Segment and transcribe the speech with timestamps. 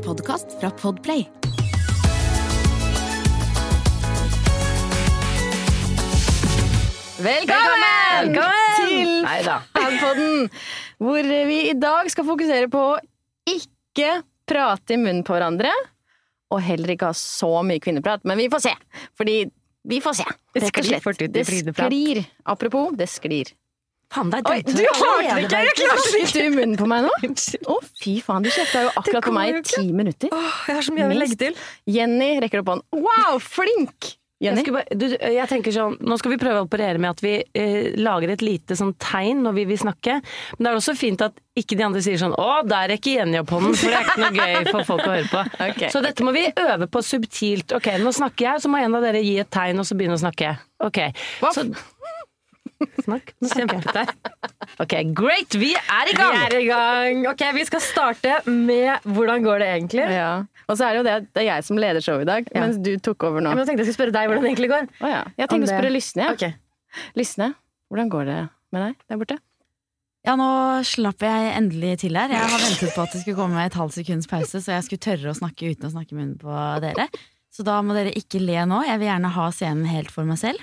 [0.00, 1.26] en podkast fra Podplay.
[7.20, 8.32] Velkommen,
[8.76, 9.58] til Neida.
[11.00, 12.98] Hvor vi i dag skal fokusere på å
[13.48, 15.72] ikke prate i munnen på hverandre,
[16.50, 18.24] og heller ikke ha så mye kvinneprat.
[18.24, 18.76] Men vi får se,
[19.20, 19.36] fordi
[19.90, 20.28] vi får se.
[20.54, 21.44] Det
[21.84, 22.24] sklir.
[22.44, 23.52] Apropos, det sklir.
[24.10, 25.58] Faen, det er Oi, du har det ikke!
[25.62, 26.46] Jeg klarte ikke!
[26.48, 27.12] i munnen på meg nå?
[27.70, 30.32] Å, fy faen, du kjefta jo akkurat på meg i ti minutter.
[30.34, 31.60] Jeg har så mye jeg vil legge til.
[31.86, 33.04] Jenny rekker opp hånden.
[33.06, 34.16] Wow, flink!
[34.40, 34.62] Jenny?
[34.64, 37.34] Jeg, bare, du, jeg tenker sånn, Nå skal vi prøve å operere med at vi
[37.44, 40.16] eh, lager et lite sånn tegn når vi vil snakke.
[40.56, 43.42] Men det er også fint at ikke de andre sier sånn 'Å, der rekker Jenny
[43.42, 45.44] opp hånden', for det er ikke noe gøy for folk å høre på.
[45.70, 45.90] Okay.
[45.92, 47.76] Så dette må vi øve på subtilt.
[47.76, 50.16] Ok, nå snakker jeg, så må en av dere gi et tegn, og så begynne
[50.16, 50.54] å snakke.
[50.88, 51.02] Ok.
[51.42, 51.52] Hva?
[51.54, 51.66] Så,
[53.04, 53.32] snakk.
[53.42, 54.06] Nå jeg.
[54.80, 55.56] Ok, great!
[55.60, 56.36] Vi er i Vi gang!
[56.40, 57.20] er i gang.
[57.32, 60.06] Ok, Vi skal starte med hvordan går det egentlig.
[60.14, 60.30] Ja.
[60.70, 62.48] Og så er det jo det at det er jeg som leder showet i dag,
[62.54, 62.60] Ja.
[62.64, 63.50] mens du tok over nå.
[63.52, 64.88] Men jeg tenkte jeg skulle spørre deg hvordan det egentlig går.
[65.02, 65.22] Oh, ja.
[65.36, 66.26] Jeg tenkte å spørre Lysne.
[66.28, 66.32] Ja.
[66.38, 66.52] Okay.
[67.18, 67.54] Lysne,
[67.90, 68.40] hvordan går det
[68.72, 69.38] med deg der borte?
[70.26, 70.46] Ja, nå
[70.84, 72.28] slapp jeg endelig til her.
[72.28, 75.04] Jeg har ventet på at det skulle komme et halvt sekunds pause, så jeg skulle
[75.06, 76.52] tørre å snakke uten å snakke munnen på
[76.84, 77.06] dere.
[77.50, 78.82] Så da må dere ikke le nå.
[78.86, 80.60] Jeg vil gjerne ha scenen helt for meg selv.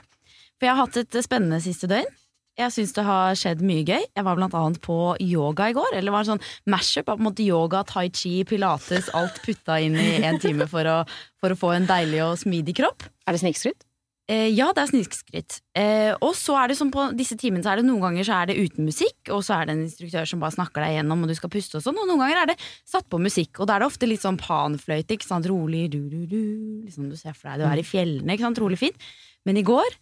[0.58, 2.10] For jeg har hatt et spennende siste døgn.
[2.58, 4.06] Jeg syns det har skjedd mye gøy.
[4.18, 5.92] Jeg var blant annet på yoga i går.
[5.94, 9.38] Eller det var en sånn mashup av på en måte yoga, tai chi, pilates, alt
[9.46, 11.04] putta inn i én time for å,
[11.38, 13.06] for å få en deilig og smidig kropp.
[13.30, 13.86] Er det snikskryt?
[14.28, 15.60] Eh, ja, det er snikskryt.
[15.78, 18.42] Eh, og så er det sånn på disse timene så er det noen ganger så
[18.42, 21.24] er det uten musikk, og så er det en instruktør som bare snakker deg gjennom,
[21.24, 22.58] og du skal puste og sånn, og noen ganger er det
[22.90, 26.02] satt på musikk, og da er det ofte litt sånn panfløyte, ikke sant, rolig, du,
[26.12, 26.42] du, du,
[26.84, 29.08] liksom du ser for deg, du er i fjellene, ikke sant, rolig fint.
[29.48, 29.96] Men i går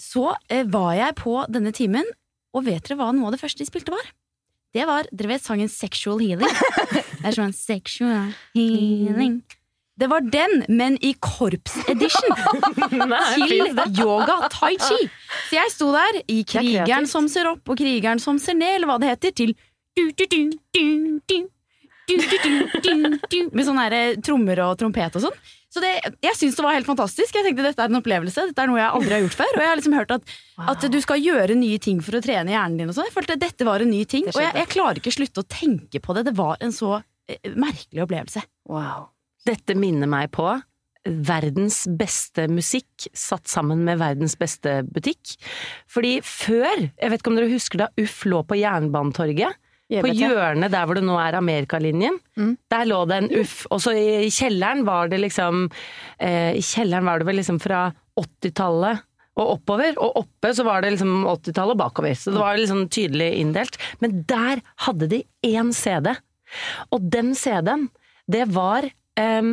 [0.00, 2.06] så eh, var jeg på denne timen,
[2.54, 4.12] og vet dere hva noe av det første de spilte var?
[4.74, 6.50] Det var Dere vet sangen Sexual Healing?
[6.90, 9.36] Det er sånn Sexual Healing.
[9.94, 12.34] Det var den, men i korpsedition!
[13.38, 15.06] til yoga tai chi.
[15.46, 18.90] Så jeg sto der i Krigeren som ser opp og Krigeren som ser ned, eller
[18.90, 19.54] hva det heter, til
[23.54, 25.38] Med sånne trommer og trompet og sånn.
[25.74, 25.90] Så det,
[26.22, 27.34] jeg syns det var helt fantastisk.
[27.34, 28.44] Jeg tenkte Dette er en opplevelse.
[28.50, 29.56] Dette er noe jeg aldri har gjort før.
[29.56, 30.34] Og jeg har liksom hørt at,
[30.70, 32.92] at du skal gjøre nye ting for å trene hjernen din.
[32.92, 34.28] og sånn Jeg følte at dette var en ny ting.
[34.30, 36.28] Og jeg, jeg klarer ikke slutte å tenke på det.
[36.30, 38.44] Det var en så eh, merkelig opplevelse.
[38.70, 39.08] Wow.
[39.50, 40.46] Dette minner meg på
[41.04, 45.34] verdens beste musikk satt sammen med verdens beste butikk.
[45.90, 49.58] Fordi før, jeg vet ikke om dere husker da Uff lå på Jernbanetorget,
[49.90, 52.56] på hjørnet der hvor det nå er Amerikalinjen, Mm.
[52.70, 53.66] der lå det en Uff.
[53.70, 55.68] Og så i kjelleren var det liksom
[56.18, 59.02] eh, I kjelleren var det vel liksom fra 80-tallet
[59.36, 62.14] og oppover, og oppe så var det liksom 80-tallet og bakover.
[62.14, 63.76] Så det var liksom tydelig inndelt.
[64.00, 66.12] Men der hadde de én CD,
[66.94, 67.88] og den CD-en,
[68.30, 68.86] det var
[69.18, 69.48] eh,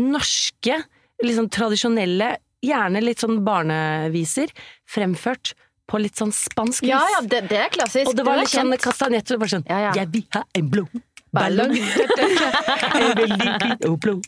[0.00, 0.78] norske,
[1.22, 4.48] liksom tradisjonelle, gjerne litt sånn barneviser,
[4.88, 5.52] fremført
[5.86, 6.90] på litt sånn spansk vis.
[6.90, 8.10] Ja, ja, det, det er klassisk.
[8.10, 9.92] Og det var litt sånn kastanjetter, bare sånn Ja, ja.
[10.02, 10.86] Jeg vil ha en blå
[11.36, 11.72] Ballong.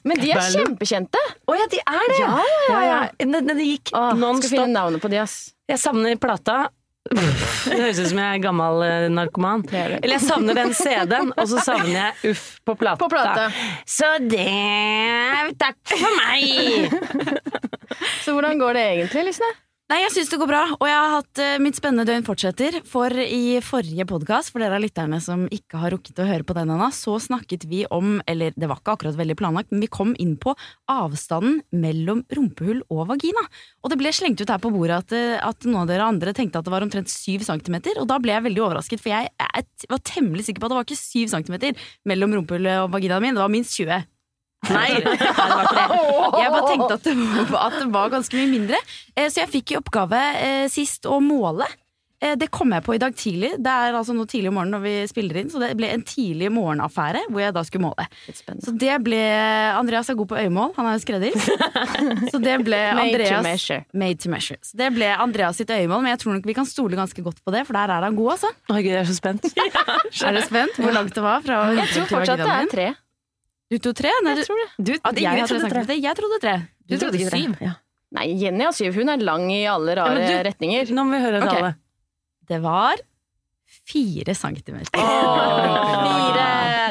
[0.08, 1.20] Men de er kjempekjente.
[1.48, 2.18] Å ja, de er det!
[2.20, 2.98] Ja, ja, ja.
[3.20, 5.34] Den, den, gikk skal non finne navnet på de, ass.
[5.70, 6.68] Jeg savner plata.
[7.08, 9.62] Det høres ut som jeg er gammel eh, narkoman.
[9.64, 10.00] Det det.
[10.02, 12.98] Eller jeg savner den CD-en, og så savner jeg Uff på plata.
[13.00, 13.44] På plata.
[13.88, 14.48] Så det
[15.62, 16.42] Takk for meg!
[18.24, 19.50] Så hvordan går det egentlig, Lysne?
[19.88, 22.74] Nei, jeg syns det går bra, og jeg har hatt uh, mitt spennende døgn fortsetter.
[22.84, 26.52] For i forrige podkast, for dere av lytterne som ikke har rukket å høre på
[26.58, 29.88] den ennå, så snakket vi om, eller det var ikke akkurat veldig planlagt, men vi
[29.88, 30.52] kom inn på
[30.92, 33.46] avstanden mellom rumpehull og vagina.
[33.80, 36.36] Og det ble slengt ut her på bordet at, eh, at noen av dere andre
[36.36, 39.32] tenkte at det var omtrent syv centimeter, og da ble jeg veldig overrasket, for jeg
[39.32, 43.24] jeg var temmelig sikker på at det var ikke syv centimeter mellom rumpehullet og vaginaen
[43.24, 44.04] min, det var minst 20.
[44.68, 46.42] Nei, det var ikke det.
[46.42, 47.16] Jeg bare tenkte at det,
[47.52, 48.80] var, at det var ganske mye mindre.
[49.14, 51.68] Eh, Så jeg fikk i oppgave eh, sist å måle.
[52.18, 53.52] Eh, Det kom jeg på i dag tidlig.
[53.62, 56.02] Det er altså nå tidlig om morgenen når vi spiller inn, så det ble en
[56.02, 58.08] tidlig morgenaffære hvor jeg da skulle måle.
[58.66, 59.20] Så det ble
[59.78, 61.38] Andreas er god på øyemål, han er jo skredder.
[62.34, 63.38] Så det ble Made to
[63.94, 64.58] Made to measure.
[64.66, 67.38] Så det ble Andreas sitt øyemål, men jeg tror nok vi kan stole ganske godt
[67.46, 68.50] på det, for der er han god, altså.
[68.66, 69.46] Å gud, jeg er så spent.
[70.28, 72.88] Er du spent hvor langt det var fra Jeg tror fortsatt det er tre.
[73.68, 74.10] Du tok tre?
[74.24, 74.68] Nei, Jeg tror det.
[74.80, 75.98] Du, at jeg tre trodde centimeter?
[76.00, 76.54] Jeg trodde tre.
[76.88, 77.58] Du trodde ikke syv?
[77.60, 77.74] Ja.
[78.16, 78.94] Nei, Jenny har syv.
[78.96, 80.88] Hun er lang i alle rare ja, du- retninger.
[80.96, 81.58] Nå må vi høre okay.
[81.60, 81.74] tallet.
[82.48, 83.02] Det var
[83.88, 84.96] fire centimeter.
[84.96, 86.46] Fire.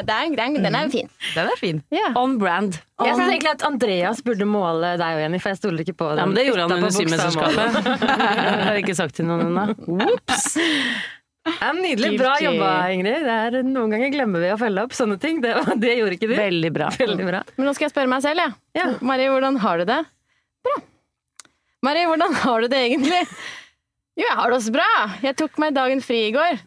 [0.06, 1.08] Den, den, den er fin.
[1.34, 1.80] Den er fin.
[1.90, 2.14] Yeah.
[2.14, 2.78] On brand.
[3.02, 6.12] Jeg syns egentlig at Andreas burde måle deg og Jenny, for jeg stoler ikke på
[6.12, 6.30] Ja, den.
[6.30, 7.66] men det gjorde han under symesterskapet.
[7.82, 8.18] Det
[8.68, 9.64] har jeg ikke sagt til noen ennå.
[11.60, 12.12] Ja, nydelig.
[12.20, 13.24] Bra jobba, Ingrid.
[13.26, 15.40] Det er, noen ganger glemmer vi å følge opp sånne ting.
[15.44, 16.36] Det, det gjorde ikke du.
[16.38, 16.90] Veldig bra.
[16.98, 17.42] Veldig bra.
[17.56, 18.56] Men nå skal jeg spørre meg selv, jeg.
[18.78, 18.88] Ja.
[19.04, 20.00] Mari, hvordan har du det?
[20.68, 20.78] Bra.
[21.86, 23.22] Mari, hvordan har du det egentlig?
[24.18, 24.88] Jo, jeg har det også bra.
[25.22, 26.58] Jeg tok meg dagen fri i går.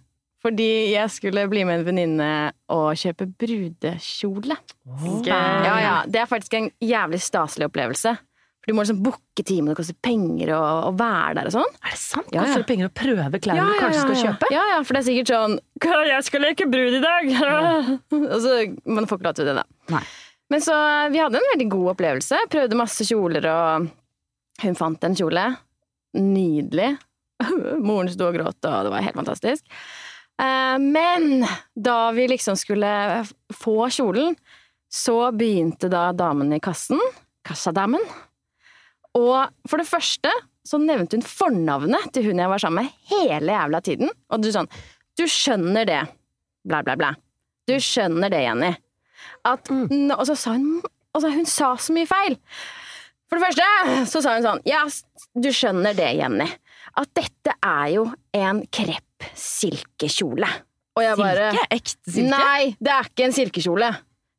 [0.41, 2.29] Fordi jeg skulle bli med en venninne
[2.73, 4.55] og kjøpe brudekjole.
[5.27, 5.41] Ja,
[5.77, 5.95] ja.
[6.09, 8.15] Det er faktisk en jævlig staselig opplevelse.
[8.61, 11.71] For du må liksom booke time, det koster penger å, å være der og sånn.
[11.81, 12.27] Er det sant?
[12.29, 12.43] Ja.
[12.45, 14.49] Koster det penger å prøve klærne du kanskje skal kjøpe?
[14.53, 17.31] Ja, ja, for det er sikkert sånn «Hva, Jeg skal leke brud i dag!
[18.35, 19.65] og så Man får ikke lov til det, da.
[19.95, 20.03] Nei.
[20.51, 20.77] Men så
[21.13, 22.43] vi hadde en veldig god opplevelse.
[22.51, 23.89] Prøvde masse kjoler, og
[24.61, 25.45] hun fant en kjole.
[26.19, 26.89] Nydelig.
[27.87, 29.63] Moren sto og gråt, og det var helt fantastisk.
[30.37, 32.91] Eh, Men da vi liksom skulle
[33.57, 34.35] få kjolen,
[34.91, 36.99] så begynte da damen i kassen,
[37.47, 38.03] kassadamen,
[39.17, 40.31] og for det første
[40.67, 44.11] så nevnte hun fornavnet til hun jeg var sammen med hele jævla tiden.
[44.31, 44.69] Og du sånn
[45.17, 46.01] Du skjønner det.
[46.63, 47.09] Bla, bla, bla.
[47.67, 48.69] Du skjønner det, Jenny.
[49.45, 50.81] At, n- Og så sa hun
[51.13, 52.37] Altså, hun sa så mye feil.
[53.27, 54.85] For det første så sa hun sånn Ja,
[55.35, 56.47] du skjønner det, Jenny.
[56.97, 58.05] At dette er jo
[58.37, 60.47] en krepp silkekjole.
[60.99, 61.67] Og jeg bare Silke?
[61.77, 62.31] Ekte silke?
[62.37, 63.91] Nei, det er ikke en silkekjole.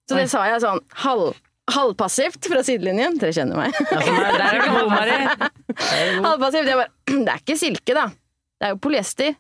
[0.09, 1.37] Så det sa jeg sånn halv,
[1.71, 3.19] halvpassivt fra sidelinjen.
[3.21, 3.77] Dere kjenner meg.
[3.87, 5.21] Altså, der er du god, Mari.
[5.93, 6.69] Er halvpassivt.
[6.69, 6.91] Jeg bare
[7.27, 8.09] Det er ikke silke, da.
[8.59, 9.35] Det er jo polyester.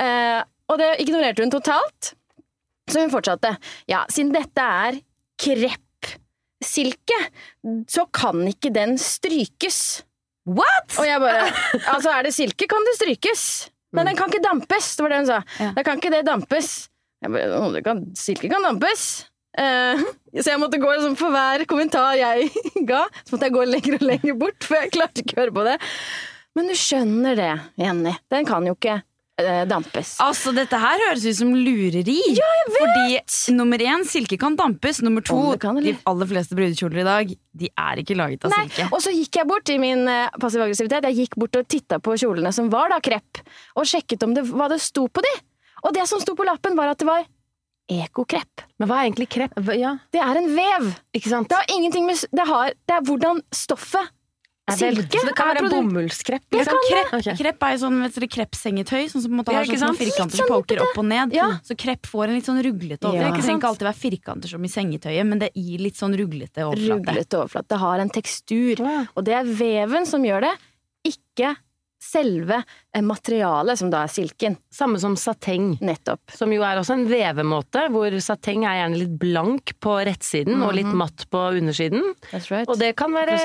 [0.00, 0.40] Eh,
[0.72, 2.14] og det ignorerte hun totalt.
[2.90, 3.54] Så hun fortsatte.
[3.90, 4.98] Ja, siden dette er
[5.42, 7.18] kreppsilke,
[7.90, 10.02] så kan ikke den strykes.
[10.48, 10.96] What?!
[10.98, 11.50] Og jeg bare
[11.92, 13.44] Altså, er det silke, kan det strykes.
[13.92, 15.42] Men den kan ikke dampes, det var det hun sa.
[15.60, 15.70] Ja.
[15.76, 16.70] Da kan ikke det dampes.
[17.22, 19.26] Jeg bare, kan, silke kan dampes.
[19.58, 20.02] Eh,
[20.40, 22.48] så jeg måtte gå liksom for hver kommentar jeg
[22.90, 25.56] ga, så måtte jeg gå lenger og lenger bort, for jeg klarte ikke å høre
[25.58, 25.78] på det.
[26.56, 28.12] Men du skjønner det, Jenny.
[28.32, 30.14] Den kan jo ikke uh, dampes.
[30.20, 32.16] Altså, dette her høres ut som lureri.
[32.36, 33.28] Ja, jeg vet!
[33.32, 35.00] Fordi nummer én, silke kan dampes.
[35.04, 37.32] Nummer to, kan, de aller fleste brudekjoler i dag,
[37.62, 38.90] de er ikke laget av Nei, silke.
[38.92, 41.08] og så gikk jeg bort i min uh, passiv aggressivitet.
[41.08, 43.40] Jeg gikk bort og titta på kjolene som var da krepp,
[43.76, 45.32] og sjekket om det, hva det sto på de.
[45.82, 47.24] Og det som sto på lappen, var at det var
[47.90, 48.64] ekokrepp.
[48.78, 49.54] Men hva er egentlig krepp?
[49.76, 49.96] Ja.
[50.14, 50.90] Det er en vev.
[51.16, 51.48] Ikke sant?
[51.50, 54.10] Det har ingenting med Det, har, det er hvordan stoffet
[54.70, 56.44] Er Silke Så det kan er være bomullskrepp?
[56.54, 56.78] Ja, Liksom.
[56.86, 57.36] krepp, okay.
[57.40, 60.52] krepp er jo sånn vet dere, kreppsengetøy, sånn som Ja, har ikke firkanter som sånn
[60.52, 61.34] poker opp og ned.
[61.34, 61.48] Ja.
[61.66, 63.26] Så krepp får en litt sånn ruglete overflate.
[63.26, 63.34] Ja.
[63.34, 66.62] Det trenger ikke alltid være firkanter som i sengetøyet, men det gir litt sånn ruglete
[66.68, 67.02] overflate.
[67.02, 67.68] ruglete overflate.
[67.74, 68.86] Det har en tekstur.
[68.86, 68.96] Ja.
[69.16, 70.54] Og det er veven som gjør det,
[71.10, 71.56] ikke
[72.02, 72.58] selve
[72.94, 74.56] eh, materialet, som da er silken.
[74.74, 75.76] Samme som sateng.
[75.84, 76.34] Nettopp.
[76.34, 80.74] Som jo er også en vevemåte, hvor sateng er gjerne litt blank på rettsiden og
[80.78, 82.12] litt matt på undersiden.
[82.32, 82.68] That's right.
[82.68, 83.38] Og det kan være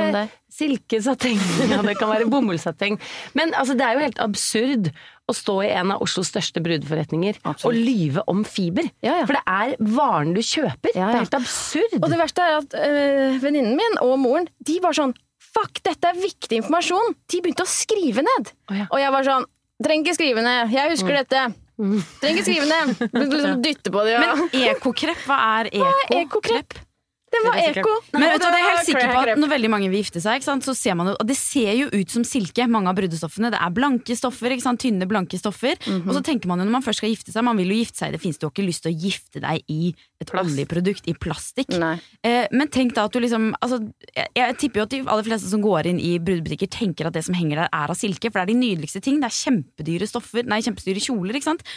[0.57, 1.37] silkesateng,
[1.73, 2.97] ja det kan være bomullsateng.
[3.37, 4.91] Men altså, det er jo helt absurd
[5.27, 8.87] å stå i en av Oslos største brudeforretninger og lyve om fiber.
[9.03, 9.27] Ja, ja.
[9.27, 10.95] For det er varen du kjøper.
[10.95, 11.11] Ja.
[11.11, 11.97] Det er helt absurd.
[11.99, 15.13] Og det verste er at øh, venninnen min og moren, de var sånn
[15.57, 17.15] Fuck, dette er viktig informasjon!
[17.31, 18.51] De begynte å skrive ned.
[18.69, 18.89] Oh, ja.
[18.91, 20.71] Og jeg var sånn Trenger ikke skrive ned.
[20.73, 21.41] Jeg husker dette.
[21.77, 23.01] Trenger ikke skrive ned.
[23.21, 24.15] Liksom dytte på det.
[24.15, 24.33] Ja.
[24.33, 25.91] Men ekokrepp, hva er eko?
[26.17, 26.79] Ekokrepp.
[27.27, 27.93] Det var eko.
[28.13, 29.31] Men vet du, jeg er helt sikker på at.
[29.41, 32.13] Når veldig mange vil gifte seg, så ser man jo Og det ser jo ut
[32.13, 33.51] som silke, mange av brudestoffene.
[33.51, 35.75] Det er blanke stoffer, ikke sant, tynne, blanke stoffer.
[35.83, 36.07] Mhm.
[36.07, 37.99] Og så tenker man jo når man først skal gifte seg, man vil jo gifte
[37.99, 39.91] seg Det fins jo ikke lyst til å gifte deg i
[40.23, 41.75] et oljeprodukt, i plastikk.
[42.23, 43.81] Eh, men tenk da at du liksom altså,
[44.15, 47.13] jeg, jeg tipper jo at de aller fleste som går inn i brudebutikker, tenker at
[47.17, 48.31] det som henger der, er av silke.
[48.31, 49.19] For det er de nydeligste ting.
[49.21, 51.67] Det er kjempedyre stoffer, nei, kjempedyre kjoler, ikke sant.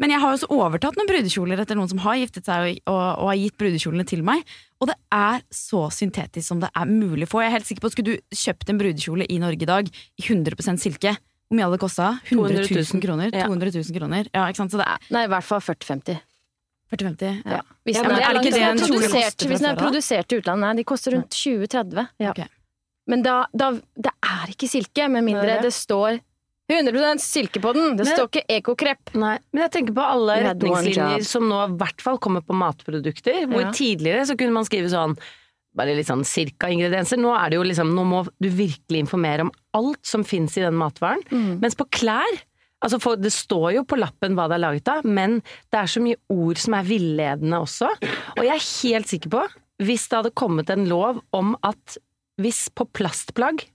[0.00, 3.00] Men jeg har også overtatt noen brudekjoler etter noen som har giftet seg og, og,
[3.20, 4.44] og har gitt brudekjolene til meg.
[4.80, 7.42] Og det er så syntetisk som det er mulig å få.
[7.44, 9.90] Jeg er helt sikker på at Skulle du kjøpt en brudekjole i Norge i dag
[9.92, 11.12] i 100% silke,
[11.50, 12.08] hvor mye hadde det kosta?
[12.30, 13.32] 100 200 000 kroner?
[13.34, 13.46] Ja.
[13.50, 14.28] 200 000 kroner.
[14.32, 14.72] Ja, ikke sant?
[14.72, 16.20] Så det er Nei, i hvert fall 40-50.
[16.94, 17.42] 40-50.
[17.44, 17.60] Ja.
[17.86, 20.40] Hvis Ja, men er, det ikke det en kjole koster hvis den er produsert i
[20.40, 22.08] utlandet, nei, de koster rundt 20-30.
[22.22, 22.32] Ja.
[22.32, 22.48] Okay.
[23.10, 26.20] Men da, da Det er ikke silke, med mindre det står
[26.78, 27.96] 100 silke på den.
[27.96, 29.14] Det Men- står ikke ekokrepp.
[29.14, 33.46] Nei, men jeg tenker på alle retningslinjer som nå i hvert fall kommer på matprodukter.
[33.46, 33.70] Hvor Ja.
[33.72, 35.16] tidligere så kunne man skrive sånn
[35.74, 37.16] bare litt sånn cirka ingredienser.
[37.16, 40.62] Nå er det jo liksom, nå må du virkelig informere om alt som fins i
[40.62, 41.22] den matvaren.
[41.30, 41.60] Mm.
[41.60, 42.40] Mens på klær
[42.82, 45.84] Altså for Det står jo på lappen hva det er laget av, men det er
[45.84, 47.90] så mye ord som er villedende også.
[48.38, 49.42] Og jeg er helt sikker på,
[49.84, 51.98] hvis det hadde kommet en lov om at
[52.40, 53.66] hvis på plastplagg,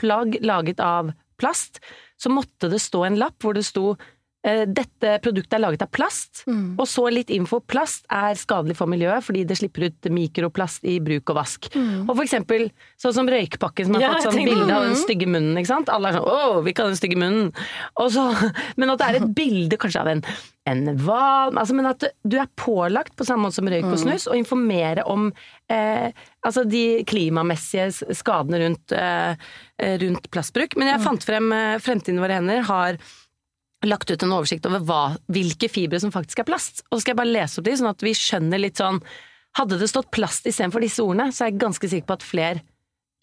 [0.00, 1.80] plagg laget av plast,
[2.16, 3.94] så måtte det stå en lapp hvor det sto
[4.46, 6.76] dette produktet er laget av plast, Mm.
[6.78, 7.58] og så litt info.
[7.60, 11.66] Plast er skadelig for miljøet fordi det slipper ut mikroplast i bruk og vask.
[11.74, 12.68] Og for eksempel
[13.02, 15.88] sånn som røykpakken som har Ja, fått sånn bilde av den stygge munnen, ikke sant.
[15.90, 17.52] Alle er sånn 'å, vi kan den stygge munnen'.
[17.96, 18.22] Og så,
[18.78, 20.22] men at det er et bilde kanskje av en,
[20.66, 24.26] en hval altså, Men at du er pålagt, på samme måte som røyk og snus,
[24.28, 25.32] å informere om
[25.68, 26.12] eh,
[26.46, 29.34] altså de klimamessige skadene rundt, eh,
[29.78, 30.76] eh, rundt plastbruk.
[30.76, 32.98] Men jeg fant frem eh, Fremtiden i våre hender har
[33.84, 35.02] lagt ut en oversikt over hva,
[35.32, 36.80] hvilke fibre som faktisk er plast.
[36.88, 39.00] Og så skal jeg bare lese opp de, sånn at vi skjønner litt sånn
[39.56, 42.60] Hadde det stått plast istedenfor disse ordene, så er jeg ganske sikker på at flere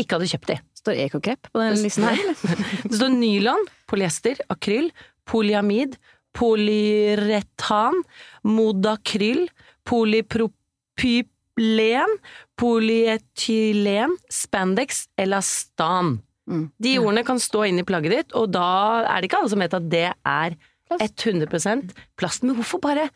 [0.02, 0.56] ikke hadde kjøpt de.
[0.80, 2.08] Står Ekokrep på den listen?
[2.10, 2.18] Her?
[2.90, 4.90] Det står nylon, polyester, akryl,
[5.30, 5.94] polyamid,
[6.34, 8.02] polyretan,
[8.50, 9.46] modakryl,
[9.86, 12.18] polypropylen,
[12.58, 16.18] polyetylen, spandex, elastan.
[16.50, 16.68] Mm.
[16.84, 18.68] De ordene kan stå inn i plagget ditt, og da
[19.08, 20.58] er det ikke alle som vet at det er
[20.94, 22.44] 100% plast.
[22.44, 23.10] Men hvorfor bare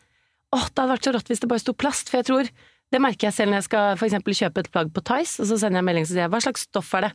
[0.48, 2.46] Åh, det hadde vært så rått hvis det bare sto plast, for jeg tror
[2.88, 5.50] Det merker jeg selv når jeg skal for eksempel kjøpe et plagg på Tice, og
[5.50, 7.10] så sender jeg melding og sier hva slags stoff er det?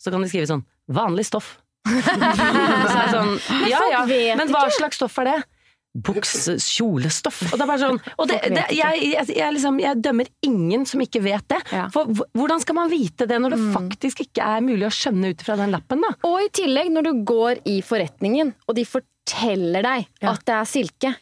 [0.00, 1.50] Så kan de skrive sånn vanlig stoff.
[1.84, 3.34] så er det sånn,
[3.68, 4.00] ja ja,
[4.40, 5.36] men hva slags stoff er det?
[5.92, 7.42] Bukse, kjolestoff.
[7.52, 10.86] Og det er bare sånn Og det, det, jeg, jeg, jeg, liksom, jeg dømmer ingen
[10.88, 11.58] som ikke vet det.
[11.68, 11.82] Ja.
[11.92, 15.44] For hvordan skal man vite det når det faktisk ikke er mulig å skjønne ut
[15.44, 16.14] fra den lappen, da?
[16.24, 20.32] Og i tillegg, når du går i forretningen, og de forteller deg Ja.
[20.32, 21.12] at det er silke,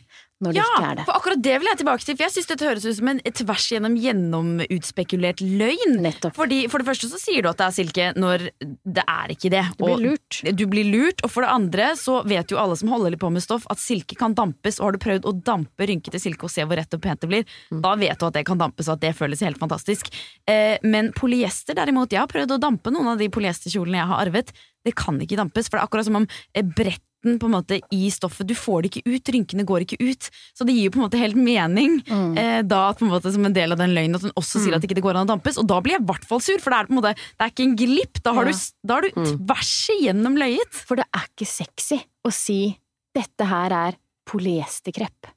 [0.41, 1.05] når det Ja, ikke er det.
[1.07, 2.17] for akkurat det vil jeg tilbake til.
[2.17, 5.99] For jeg synes dette høres ut som en tvers gjennom gjennomutspekulert løgn.
[6.05, 6.35] Nettopp.
[6.37, 8.47] Fordi For det første så sier du at det er silke når
[8.85, 9.65] det er ikke det.
[9.79, 10.41] Du blir lurt.
[10.57, 13.31] Du blir lurt, og for det andre så vet jo alle som holder litt på
[13.33, 14.81] med stoff, at silke kan dampes.
[14.81, 17.31] Og har du prøvd å dampe rynkete silke og se hvor rett og pent det
[17.31, 20.09] blir, da vet du at det kan dampes og at det føles helt fantastisk.
[20.49, 24.25] Eh, men polyester derimot, jeg har prøvd å dampe noen av de polyesterkjolene jeg har
[24.27, 24.53] arvet.
[24.87, 27.77] Det kan ikke dampes, for det er akkurat som om eh, bretten på en måte
[27.93, 30.29] i stoffet, du får det ikke ut, rynkene går ikke ut.
[30.57, 33.45] Så det gir jo på en måte helt mening, eh, da på en måte som
[33.45, 35.35] en del av den løgnen at hun også sier at ikke det går an å
[35.35, 35.59] dampes.
[35.61, 37.45] Og da blir jeg i hvert fall sur, for det er på en måte Det
[37.45, 38.23] er ikke en glipp.
[38.25, 38.53] Da har Ja.
[38.57, 40.73] du, da har du tvers igjennom løyet.
[40.73, 42.79] For det er ikke sexy å si
[43.15, 45.29] 'dette her er polyesterkrepp'.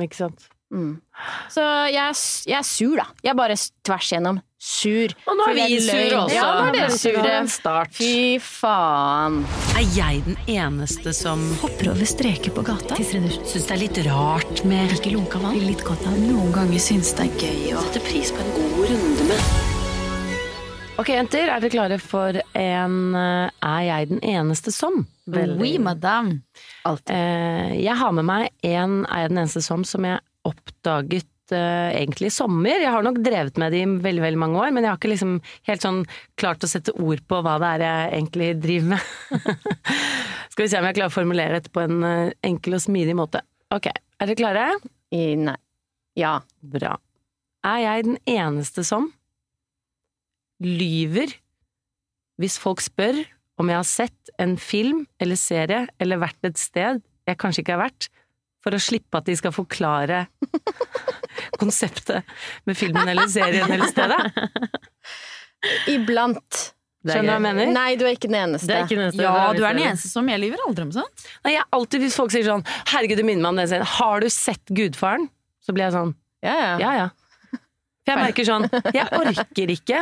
[0.00, 0.48] Ikke sant?
[0.74, 0.98] Mm.
[1.50, 3.08] Så jeg, jeg er sur, da.
[3.24, 3.56] Jeg er bare
[3.86, 5.12] tvers igjennom sur.
[5.30, 6.34] Og nå er vi sure også.
[6.34, 7.34] Ja, nå er dere sure.
[7.52, 7.94] start.
[7.94, 9.40] Fy faen.
[9.78, 12.98] Er jeg den eneste som Hopper over streker på gata.
[12.98, 15.58] syns det er litt rart med Ikke lunka vann.
[15.62, 18.86] Litt godt av Noen ganger syns det er gøy å sette pris på en god
[18.92, 19.74] runde med
[20.98, 25.04] Ok, jenter, er dere klare for en eh, Er jeg den eneste som?
[25.30, 26.40] Oui, madame.
[26.88, 30.18] Eh, jeg har med meg en Er jeg den eneste som som jeg
[30.48, 32.80] oppdaget eh, egentlig i sommer.
[32.82, 35.12] Jeg har nok drevet med det i veldig veldig mange år, men jeg har ikke
[35.12, 35.36] liksom
[35.68, 36.02] helt sånn
[36.40, 39.72] klart å sette ord på hva det er jeg egentlig driver med.
[40.52, 43.16] Skal vi se om jeg klarer å formulere dette på en eh, enkel og smidig
[43.18, 43.44] måte.
[43.74, 44.68] Ok, er dere klare?
[45.14, 45.58] I, nei.
[46.18, 46.38] Ja.
[46.58, 46.96] Bra.
[47.66, 49.12] Er jeg den eneste som
[50.62, 51.36] lyver
[52.38, 53.20] hvis folk spør
[53.58, 57.76] om jeg har sett en film eller serie eller vært et sted jeg kanskje ikke
[57.76, 58.08] har vært,
[58.68, 60.26] for å slippe at de skal forklare
[61.62, 62.36] konseptet
[62.68, 64.20] med filmen eller serien eller stedet?
[65.90, 66.66] Iblant.
[67.08, 67.70] Skjønner du hva jeg mener?
[67.72, 68.68] Nei, du er ikke den eneste.
[68.74, 69.22] Er ikke den eneste.
[69.22, 71.28] Ja, du er den eneste som Jeg lyver aldri om sånt.
[71.46, 74.20] Nei, jeg alltid, hvis folk sier sånn 'herregud, det minner meg om den scenen', 'har
[74.20, 75.28] du sett Gudfaren'?
[75.64, 76.74] Så blir jeg sånn Ja, ja.
[76.82, 77.08] Ja, ja.
[78.08, 78.64] For jeg merker sånn,
[78.96, 79.98] jeg orker ikke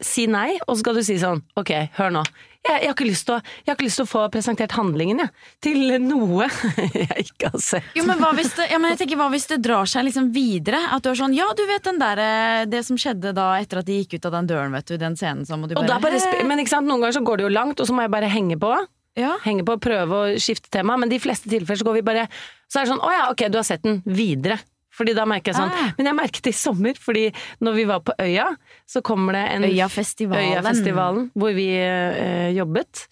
[0.00, 2.22] si nei, og så skal du si sånn, ok, hør nå.
[2.60, 5.30] Jeg, jeg, har, å, jeg har ikke lyst til å få presentert handlingen, jeg,
[5.64, 6.44] til noe
[6.92, 7.86] jeg ikke har sett.
[7.96, 10.82] Jo, men hva hvis det, ja, tenker, hva hvis det drar seg liksom videre?
[10.92, 13.80] At du er sånn Ja, du vet den der, eh, det som skjedde da etter
[13.80, 14.98] at de gikk ut av den døren, vet du.
[15.00, 17.48] Den scenen som Og Og bare, bare, men ikke sant, noen ganger så går det
[17.48, 18.74] jo langt, og så må jeg bare henge på.
[19.16, 19.38] ja.
[19.46, 22.28] Henge på, prøve å skifte tema, men de fleste tilfeller så går vi bare
[22.68, 24.60] Så er det sånn, å ja, ok, du har sett den, videre.
[25.00, 25.92] Fordi da merker jeg sånn Ah.
[25.96, 27.26] Men jeg merket det i sommer, fordi
[27.64, 28.50] når vi var på Øya,
[28.84, 30.50] så kommer det en Øyafestivalen.
[30.52, 33.06] Øyafestivalen, hvor vi eh, jobbet.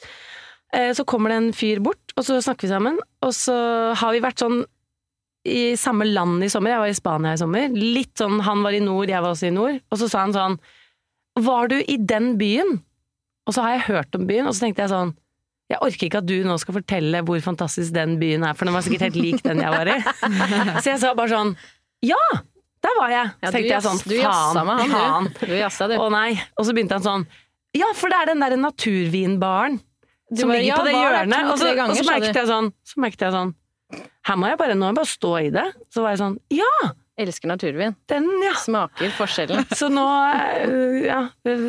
[0.77, 2.99] Eh, så kommer det en fyr bort, og så snakker vi sammen.
[3.25, 3.57] Og så
[3.97, 4.61] har vi vært sånn
[5.49, 6.75] i samme land i sommer.
[6.75, 7.71] Jeg var i Spania i sommer.
[7.73, 9.81] Litt sånn, Han var i nord, jeg var også i nord.
[9.89, 10.59] Og så sa han sånn
[11.39, 12.83] Var du i den byen?
[13.47, 15.15] Og så har jeg hørt om byen, og så tenkte jeg sånn
[15.69, 18.73] jeg orker ikke at du nå skal fortelle hvor fantastisk den byen er, for den
[18.73, 19.97] var sikkert helt lik den jeg var i.
[20.81, 21.51] Så jeg sa bare sånn
[22.07, 22.23] Ja!
[22.79, 23.31] Der var jeg!
[23.43, 24.59] Ja, tenkte jeg sånn Faen!
[24.69, 25.95] med han, faen.
[26.05, 26.31] Å nei.
[26.55, 27.25] Og så begynte han sånn
[27.77, 29.81] Ja, for det er den derre naturvinbaren
[30.29, 31.49] som bare, ligger ja, på det hjørnet.
[31.49, 33.53] Og så, ganger, og så merket jeg sånn Så merket jeg sånn
[34.29, 35.67] Her må jeg bare, nå må jeg bare stå i det.
[35.95, 36.73] Så var jeg sånn Ja!
[37.19, 37.97] Elsker naturvin.
[38.07, 38.53] Den, ja!
[38.63, 39.65] Smaker forskjellen.
[39.81, 40.05] Så nå
[40.69, 41.23] øh, Ja,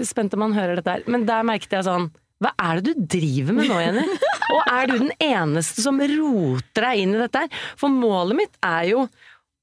[0.05, 1.07] spent om han hører dette her.
[1.09, 2.11] Men der merket jeg sånn
[2.43, 4.05] Hva er det du driver med nå, Jenny?
[4.49, 7.65] Og er du den eneste som roter deg inn i dette her?
[7.79, 9.07] For målet mitt er jo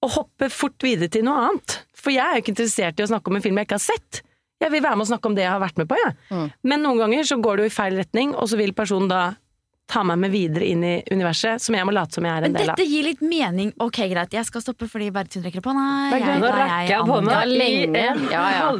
[0.07, 1.81] å hoppe fort videre til noe annet.
[1.97, 3.87] For jeg er jo ikke interessert i å snakke om en film jeg ikke har
[3.87, 4.23] sett.
[4.63, 6.15] Jeg vil være med og snakke om det jeg har vært med på, jeg.
[6.65, 9.25] Men noen ganger så går det jo i feil retning, og så vil personen da
[9.87, 12.51] ta meg med videre inn i universet, som jeg må late som jeg er en
[12.51, 12.73] Men del av.
[12.73, 13.69] Men dette gir litt mening.
[13.85, 15.85] Ok, greit, jeg skal stoppe fordi Bergtun rekker opp hånda.
[16.43, 17.37] Nå rakk jeg opp hånda.
[17.51, 18.07] Lenge.
[18.33, 18.73] Ja, ja.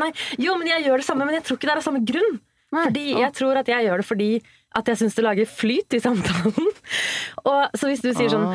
[0.00, 2.04] Nei, Jo, men jeg gjør det samme, men jeg tror ikke det er av samme
[2.08, 2.40] grunn.
[2.70, 4.30] Fordi Jeg tror at jeg gjør det fordi
[4.78, 6.70] at jeg syns det lager flyt i samtalen.
[7.50, 8.46] Og så hvis du sier sånn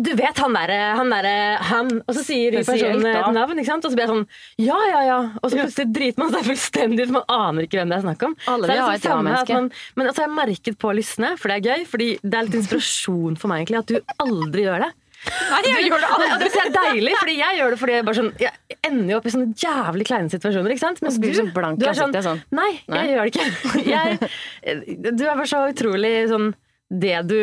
[0.00, 1.28] du vet han derre han, der,
[1.70, 3.86] han Og så sier personen et navn, ikke sant?
[3.86, 4.24] og så blir jeg sånn
[4.64, 5.18] Ja, ja, ja.
[5.40, 7.14] Og så plutselig driter man seg fullstendig ut.
[7.18, 8.38] Man aner ikke hvem det er snakk om.
[8.50, 9.60] Alle vil ha liksom et ja-menneske.
[9.98, 11.86] Men altså, jeg har merket på lystne, for det er gøy.
[11.90, 14.90] Fordi det er litt inspirasjon for meg egentlig at du aldri gjør det.
[15.20, 16.36] Nei, jeg gjør det aldri.
[16.40, 19.26] det, er deilig, fordi jeg gjør det fordi jeg bare sånn Jeg ender jo opp
[19.28, 21.02] i sånne jævlig kleine situasjoner, ikke sant?
[21.20, 22.40] Blir du så blank du er sånn.
[22.56, 23.48] Nei, jeg gjør det ikke.
[23.90, 26.48] Jeg, du er bare så utrolig sånn
[26.90, 27.36] det du,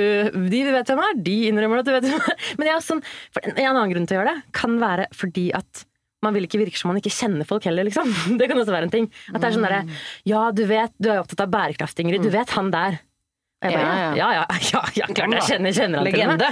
[0.52, 2.48] De du vet hvem er, de innrømmer at du vet hvem er.
[2.60, 3.04] Men jeg sånn,
[3.44, 5.86] en en annen grunn til å gjøre det kan være fordi at
[6.26, 8.10] man vil ikke virke som man ikke kjenner folk heller, liksom.
[8.40, 9.12] Det kan også være en ting.
[9.32, 9.84] At det er sånn derre
[10.28, 12.26] Ja, du vet, du er opptatt av bærekraft, Ingrid.
[12.26, 12.98] Du vet han der.
[13.58, 16.18] Og jeg bare, Ja, ja, ja, ja, ja, klart jeg kjenner, kjenner han til.
[16.18, 16.50] Legende.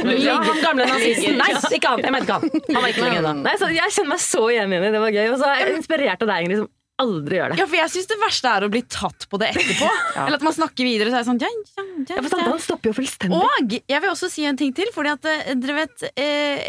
[0.00, 1.38] Blir det Ja, han gamle nazisten.
[1.40, 2.02] Nei, ikke han.
[2.04, 2.64] Jeg mente ikke han.
[2.74, 3.34] Han var ikke legende.
[3.46, 4.90] Nei, så Jeg kjenner meg så igjen i det.
[4.96, 5.28] Det var gøy.
[5.30, 6.72] Og så er jeg inspirert av deg, Ingrid, som
[7.02, 7.58] aldri gjør det.
[7.58, 9.88] Ja, for jeg syns det verste er å bli tatt på det etterpå.
[10.24, 12.32] Eller at man snakker videre, så er det sånn ja, ja, ja, Ja, for ja.
[12.36, 13.40] samtalen stopper jo fullstendig.
[13.40, 16.62] Og jeg vil også si en ting til, fordi at eh, dere vet eh,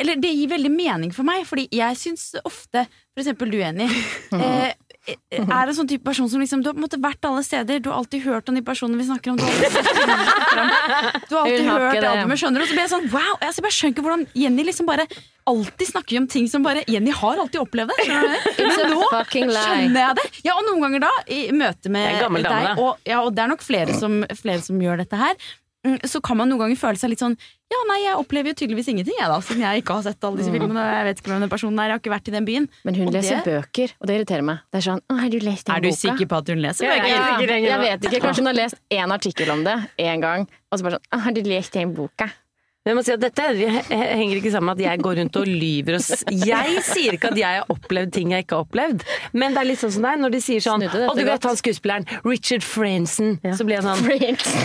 [0.00, 3.86] Eller det gir veldig mening for meg, fordi jeg syns ofte, for eksempel du, Jenny,
[4.38, 4.72] eh,
[5.08, 7.80] er en sånn type person som liksom Du har på en måte vært alle steder,
[7.80, 9.38] du har alltid hørt om de personene vi snakker om.
[9.38, 9.72] Du har alltid.
[11.28, 12.08] Du har alltid hørt det.
[12.08, 12.64] albumet, skjønner du?
[12.64, 13.34] Og så blir jeg sånn wow!
[13.42, 15.06] Jeg bare skjønner ikke hvordan Jenny liksom bare
[15.48, 18.08] alltid snakker om ting som bare Jenny har alltid opplevd det.
[18.10, 20.26] Men nå skjønner jeg det.
[20.44, 23.64] Ja, og noen ganger da, i møte med deg, og, ja, og det er nok
[23.64, 25.38] flere som, flere som gjør dette her,
[26.04, 27.36] så kan man noen ganger føle seg litt sånn
[27.68, 30.38] Ja, nei, jeg opplever jo tydeligvis ingenting, jeg, da, siden jeg ikke har sett alle
[30.40, 30.80] disse filmene.
[30.80, 32.68] Og jeg vet ikke hvem den personen er, jeg har ikke vært i den byen.
[32.88, 34.58] Men hun Og leser det- bøker, og det irriterer meg.
[34.72, 36.00] Det er sånn, «Å, har du lest den Er du boka?
[36.00, 37.08] sikker på at hun leser bøker?
[37.12, 37.40] ja.
[37.44, 38.20] jeg, jeg vet ikke.
[38.24, 41.20] Kanskje hun har lest én artikkel om det én gang, og så bare sånn «Å,
[41.28, 42.30] Har du lest den boka?
[42.88, 45.98] Jeg må si at Dette henger ikke sammen med at jeg går rundt og lyver.
[45.98, 49.04] Og jeg sier ikke at jeg har opplevd ting jeg ikke har opplevd,
[49.36, 51.58] men det er litt sånn som deg når de sier sånn Å, du vet han
[51.60, 53.36] skuespilleren Richard Franson.
[53.58, 54.08] Så blir jeg sånn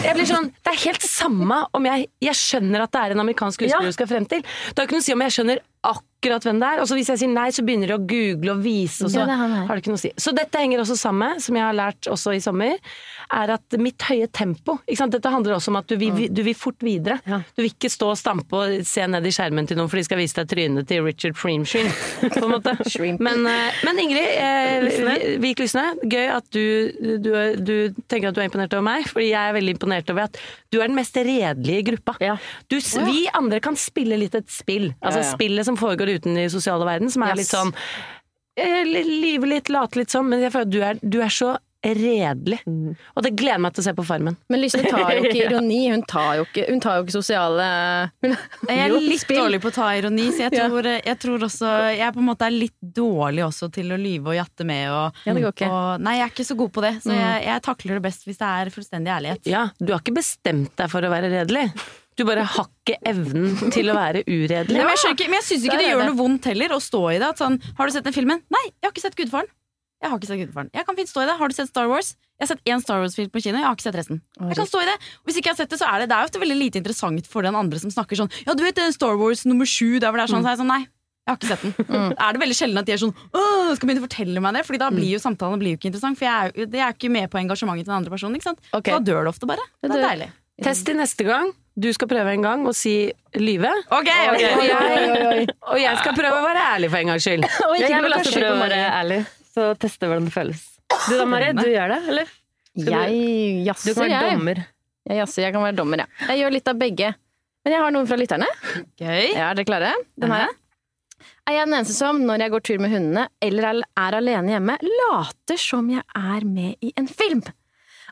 [0.08, 3.24] Jeg blir sånn, Det er helt samme om jeg Jeg skjønner at det er en
[3.26, 3.92] amerikansk skuespiller Ja.
[3.94, 4.44] du skal frem til.
[4.44, 6.80] Det har ikke noe å si om jeg skjønner akkurat hvem det er.
[6.82, 9.24] Og så hvis jeg sier nei, så begynner de å google og vise, og så
[9.24, 10.12] Ja, det har det ikke noe å si.
[10.24, 12.78] Så dette henger også sammen, som jeg har lært også i sommer,
[13.34, 15.16] er at mitt høye tempo ikke sant?
[15.16, 17.18] Dette handler også om at du vil, du vil fort videre.
[17.56, 20.06] Du vil ikke stå og stampe og se ned i skjermen til noen, for de
[20.08, 21.90] skal vise deg trynet til Richard Freemshin,
[22.24, 22.76] på en måte.
[23.24, 26.64] Men, eh, men Ingrid, eh, Vik Lysne, gøy at du,
[27.24, 27.76] du, du
[28.12, 30.40] tenker at du er imponert over meg, fordi jeg er veldig imponert over at
[30.74, 32.16] du er den mest redelige i gruppa.
[32.24, 32.36] Ja.
[32.72, 35.34] Du, Vi andre kan spille litt et spill, altså Ja, ja.
[35.36, 37.38] spillet som foregår uten i sosiale verden, som er Yes.
[37.38, 37.74] litt sånn
[38.56, 42.60] Live litt, late litt sånn, men jeg føler at du er, du er så redelig.
[42.70, 42.94] Mm.
[43.18, 44.38] Og det gleder meg til å se på Farmen.
[44.48, 45.80] Men Lysne tar jo ikke ironi.
[45.92, 47.66] Hun tar jo ikke, hun tar jo ikke sosiale
[48.24, 48.36] hun,
[48.70, 49.42] Jeg er litt spill.
[49.42, 50.70] dårlig på å ta ironi, så jeg Ja.
[50.70, 54.32] tror, jeg tror også Jeg på en måte er litt dårlig også til å lyve
[54.32, 54.86] og jatte med.
[54.94, 55.72] Og, Ja, det går ikke.
[55.74, 58.24] og, nei, jeg er ikke så god på det, så jeg, jeg takler det best
[58.30, 59.42] hvis det er fullstendig ærlighet.
[59.52, 61.66] Ja, du har ikke bestemt deg for å være redelig.
[62.18, 64.78] Du bare har ikke evnen til å være uredelig.
[64.80, 66.08] Ja, men jeg, ikke, men jeg syns ikke det gjør det.
[66.12, 67.32] noe vondt heller å stå i det.
[67.40, 68.44] Sånn, har du sett den filmen?
[68.54, 69.50] Nei, jeg har ikke sett Gudfaren.
[70.04, 70.70] Jeg har ikke sett Gudfaren.
[70.76, 71.36] Jeg kan fint stå i det.
[71.40, 72.14] Har du sett Star Wars?
[72.36, 74.20] Jeg har sett én Star Wars-film på kino, jeg har ikke sett resten.
[74.42, 74.96] Jeg kan stå i det.
[75.24, 77.30] Hvis ikke jeg har sett det, så er det, det er ofte veldig lite interessant
[77.32, 80.12] for den andre som snakker sånn Ja, du vet er Star Wars nummer sju, der
[80.12, 80.44] hvor det er sånn.
[80.44, 80.82] Så er jeg sånn, nei.
[81.24, 82.18] Jeg har ikke sett den.
[82.20, 84.66] Er det veldig sjelden at de er sånn Åh, skal begynne å fortelle meg det?
[84.68, 86.20] Fordi da blir jo samtalen blir jo ikke interessant.
[86.20, 88.36] For jeg er, jeg er ikke med på engasjementet til den andre personen.
[88.36, 88.60] Ikke sant?
[88.74, 88.92] Okay.
[88.92, 89.64] Så da dør det ofte bare.
[89.80, 90.28] Det er deilig.
[90.68, 91.54] Test til neste gang.
[91.74, 92.94] Du skal prøve en gang å si
[93.40, 93.72] lyve.
[93.90, 97.48] Ok, Og jeg, og jeg skal prøve å være ærlig for en gangs skyld.
[97.68, 99.20] Og ikke jeg vil også prøve å være ærlig,
[99.56, 100.62] så teste hvordan det føles.
[101.10, 102.34] Du da, Mari, du gjør det, eller?
[102.78, 104.38] Jeg Du kan være jeg.
[104.38, 104.64] dommer.
[105.10, 106.28] Jeg jazzer, jeg kan være dommer, ja.
[106.30, 107.10] Jeg gjør litt av begge.
[107.64, 108.48] Men jeg har noen fra lytterne.
[109.00, 109.34] Gøy.
[109.34, 109.92] Ja, er dere klare?
[110.20, 110.54] Den her.
[111.48, 114.54] Er jeg den eneste som, når jeg går tur med hundene eller er er alene
[114.54, 117.42] hjemme, later som jeg er med i en film?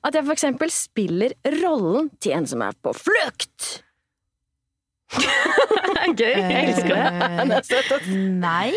[0.03, 3.83] At jeg for eksempel spiller rollen til en som er på flukt.
[6.19, 6.33] Gøy.
[6.33, 7.05] Jeg elsker det.
[7.91, 8.09] Eh,
[8.41, 8.71] Nei,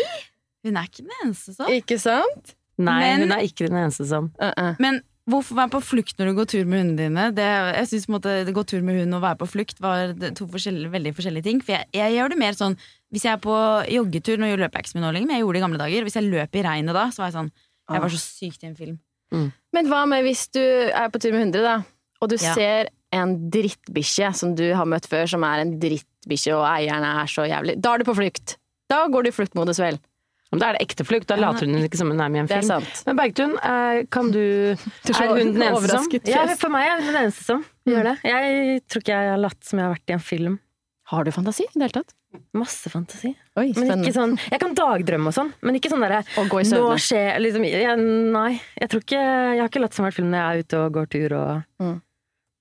[0.65, 1.69] hun er ikke den eneste som.
[1.71, 2.55] Ikke sant?
[2.77, 4.75] Nei, Men- hun er ikke den eneste som Uh -uh.
[4.79, 7.31] Men hvorfor være på flukt når du går tur med hundene dine?
[7.35, 7.45] Det,
[7.77, 10.13] jeg synes på en måte, det Gå tur med hund og være på flukt var
[10.13, 11.61] det- to forskjellige, veldig forskjellige ting.
[11.63, 12.77] For jeg, jeg gjør det mer sånn
[13.11, 13.55] Hvis jeg er på
[13.89, 15.77] joggetur Nå løper jeg ikke så mye nå lenger, men jeg gjorde det i gamle
[15.77, 16.03] dager.
[16.03, 17.51] Hvis jeg løp i regnet da, så var jeg sånn
[17.91, 18.99] Jeg var så sykt i en film.
[19.33, 19.51] Mm.
[19.73, 21.75] Men hva med hvis du er på tur med 100, da,
[22.21, 22.53] og du Ja.
[22.53, 27.25] ser en drittbikkje som du har møtt før, som er en drittbikkje, og eieren er
[27.31, 28.57] så jævlig Da er du på flukt!
[28.89, 29.97] Da går du i fluktmodus, vel.
[30.51, 32.39] Da det er det ekte flukt, da later hun ikke som hun er med i
[32.43, 32.81] en Det er film.
[32.85, 33.03] sant.
[33.07, 36.11] Men Bergtun, eh, kan du Er hun den eneste som?
[36.23, 38.15] Ja, for meg er hun den eneste som gjør det.
[38.23, 40.59] Jeg tror ikke jeg har latt som jeg har vært i en film.
[41.07, 42.13] Har du fantasi i det hele tatt?
[42.57, 43.33] Masse fantasi.
[43.59, 46.59] Oi, Men ikke sånn, jeg kan dagdrømme og sånn, men ikke sånn derre Å gå
[46.59, 47.95] i Nå skjer liksom jeg,
[48.35, 48.57] Nei.
[48.81, 50.81] Jeg tror ikke Jeg har ikke latt som jeg vært film når jeg er ute
[50.81, 51.95] og går tur og Mm.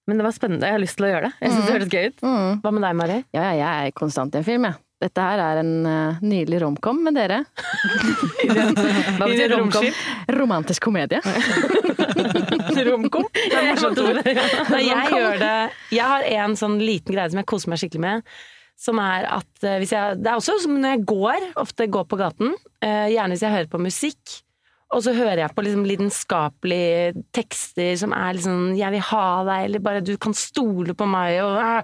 [0.05, 0.69] Men det var spennende.
[0.69, 1.37] Jeg har lyst til å gjøre det.
[1.41, 2.19] Jeg synes det høres gøy ut.
[2.27, 2.59] Mm.
[2.61, 3.15] Hva med deg, Mari?
[3.33, 4.77] Ja, ja, jeg er konstant i en film, jeg.
[5.05, 7.39] Dette her er en uh, nydelig romcom med dere.
[9.17, 9.89] Hva betyr romkom?
[10.37, 11.21] Romantisk komedie.
[12.85, 13.27] Romkom?
[13.33, 14.21] Det er morsomt ord.
[14.25, 15.53] Jeg gjør det
[15.95, 18.35] Jeg har en sånn liten greie som jeg koser meg skikkelig med.
[18.81, 22.09] Som er at eh, hvis jeg Det er også som når jeg går, ofte går
[22.11, 24.41] på gaten, eh, gjerne hvis jeg hører på musikk.
[24.93, 29.65] Og så hører jeg på liksom lidenskapelige tekster som er liksom 'jeg vil ha deg',
[29.65, 31.83] eller bare 'du kan stole på meg', og uh,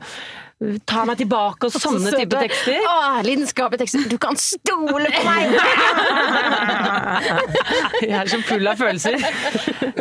[0.86, 2.78] 'ta meg tilbake', og sånne type tekster.
[2.86, 4.08] Å, lidenskapelige tekster.
[4.08, 5.50] Du kan stole på meg!
[8.02, 9.16] Jeg er så full av følelser.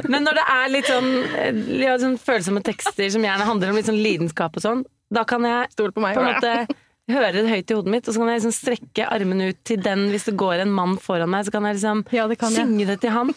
[0.09, 3.75] Men når det er litt sånn, eh, ja, sånn følsomme tekster som gjerne handler om
[3.75, 6.15] litt sånn lidenskap og sånn, da kan jeg Stole på meg.
[6.15, 6.67] på en måte
[7.11, 9.81] høre det høyt i hodet mitt, og så kan jeg liksom strekke armen ut til
[9.85, 12.53] den hvis det går en mann foran meg, så kan jeg liksom Ja, det kan
[12.53, 12.65] jeg.
[12.67, 13.33] synge det til han.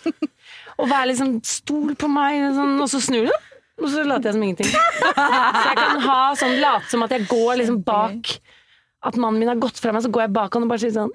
[0.78, 3.34] Og være liksom 'stol på meg', sånn, og så snur du,
[3.82, 4.70] og så later jeg som ingenting.
[4.72, 8.38] Så jeg kan ha sånn late som at jeg går liksom bak
[9.04, 10.92] At mannen min har gått fra meg, så går jeg bak han og bare sier
[10.94, 11.10] sånn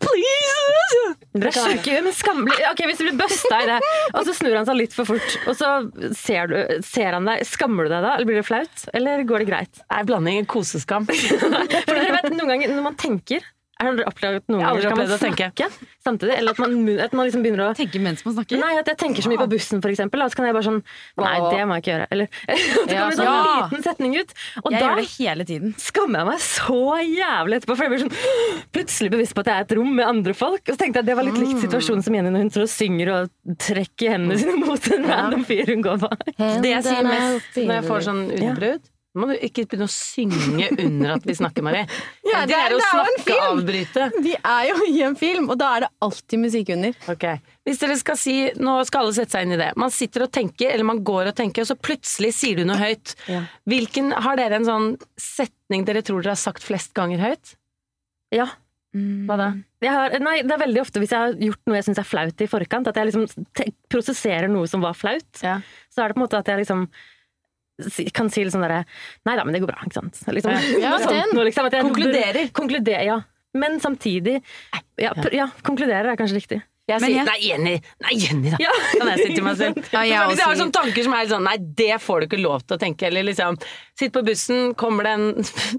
[0.00, 1.14] Please!
[1.36, 2.56] Dere er sjuke, men skammelig.
[2.70, 3.78] Ok, Hvis du blir busta i det,
[4.12, 5.72] og så snur han seg litt for fort, og så
[6.16, 6.56] ser, du,
[6.86, 8.14] ser han deg, skammer du deg da?
[8.16, 8.86] Eller blir det flaut?
[8.96, 9.82] Eller går det greit?
[9.92, 11.08] Nei, blanding koseskam.
[11.10, 13.44] For dere vet, noen ganger når man tenker
[13.84, 15.66] har dere opplevd at noen Jeg ganger skal man opplevd å snakke
[16.06, 16.34] samtidig?
[16.38, 18.60] Eller at man, at man liksom begynner å Tenke mens man snakker.
[18.62, 20.22] Nei, at jeg tenker så mye på bussen, for eksempel.
[20.24, 20.78] Og så kan jeg bare sånn
[21.20, 22.06] Nei, det må jeg ikke gjøre.
[22.16, 23.58] Eller det Ja, kommer en sånn ja.
[23.66, 24.32] liten setning ut.
[24.62, 25.76] Og jeg da gjør det hele tiden.
[25.82, 27.76] skammer jeg meg så jævlig etterpå.
[27.76, 28.16] For jeg blir sånn
[28.78, 30.62] plutselig bevisst på at jeg er et rom med andre folk.
[30.64, 32.66] Og så tenkte jeg at det var litt likt situasjonen som Jenny når hun står
[32.66, 36.28] og synger og trekker hendene sine mot en random fyr hun går bak.
[36.64, 39.92] Det jeg sier mest når jeg får sånn utbrudd Nå må du ikke begynne å
[39.92, 41.86] synge under at vi snakker, Marie.
[42.28, 43.44] Ja, det, det er- er jo en film.
[43.46, 44.08] avbryte.
[44.26, 46.98] Vi er jo i en film, og da er det alltid musikk under.
[47.14, 47.24] Ok.
[47.66, 49.70] Hvis dere skal si Nå skal alle sette seg inn i det.
[49.80, 52.76] Man sitter og tenker, eller man går og tenker, og så plutselig sier du noe
[52.76, 53.14] høyt.
[53.32, 53.40] Ja.
[53.66, 57.56] Hvilken, har dere en sånn setning dere tror dere har sagt flest ganger høyt?
[58.36, 58.50] Ja.
[58.96, 59.46] Hva da?
[59.84, 62.40] Har, nei, det er veldig ofte hvis jeg har gjort noe jeg syns er flaut
[62.40, 63.26] i forkant, at jeg liksom
[63.92, 65.58] prosesserer noe som var flaut, Ja.
[65.92, 66.86] så er det på en måte at jeg liksom
[68.16, 68.84] kan si litt sånn derre
[69.28, 69.82] Nei da, men det går bra.
[69.84, 70.22] Ikke sant?
[70.32, 72.48] Liksom, Ja, sånt noe, liksom, at jeg Konkluderer.
[72.56, 73.18] Konkluderer, ja.
[73.56, 74.38] Men samtidig
[75.00, 76.62] ja, pr ja, konkluderer er kanskje riktig.
[76.86, 77.72] Jeg sier jeg- nei, Jenny,
[78.04, 78.58] nei, Jenny, da.
[78.62, 78.70] Ja.
[79.00, 79.80] Kan jeg si til meg selv.
[79.96, 82.38] Ja, jeg Hvis jeg har sånne tanker som er sånn nei, det får du ikke
[82.44, 83.58] lov til å tenke, eller liksom
[83.98, 85.26] sitt på bussen, kommer det en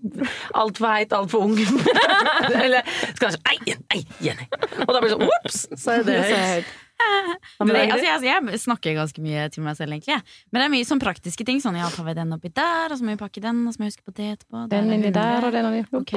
[0.63, 4.49] altfor heit, altfor ung Eller jeg sånn nei, nei, Jenny.
[4.83, 6.75] Og da blir det sånn ops, så er det høyt.
[6.97, 10.17] Nei, altså, jeg, jeg snakker ganske mye til meg selv, egentlig.
[10.51, 11.59] Men det er mye sånn praktiske ting.
[11.61, 13.81] Sånn, ja, tar vi den oppi der, og så må vi pakke den, og så
[13.81, 14.63] må vi huske på det etterpå.
[14.71, 15.47] Den inni der, hundre.
[15.49, 16.13] og den inni Ok,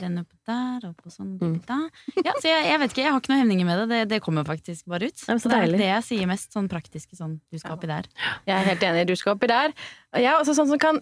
[0.00, 1.56] den oppi der, og på sånn Mm.
[1.58, 2.24] oppi der.
[2.26, 3.86] Ja, så jeg, jeg vet ikke, jeg har ikke noen hemninger med det.
[3.92, 5.24] Det, det kommer faktisk bare ut.
[5.28, 8.08] Ja, det er det jeg sier mest, sånn praktiske sånn, du skal oppi der.
[8.48, 9.74] Jeg er helt enig, du skal oppi der.
[10.16, 11.00] Og jeg er også sånn som kan,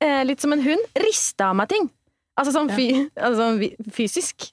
[0.00, 1.90] eh, litt som en hund, riste av meg ting.
[2.40, 2.88] Altså sånn, fy,
[3.20, 4.50] altså sånn fysisk.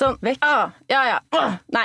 [0.00, 0.38] Sånn, Vekk.
[0.42, 1.18] ah, ja, ja.
[1.36, 1.84] Ah, nei,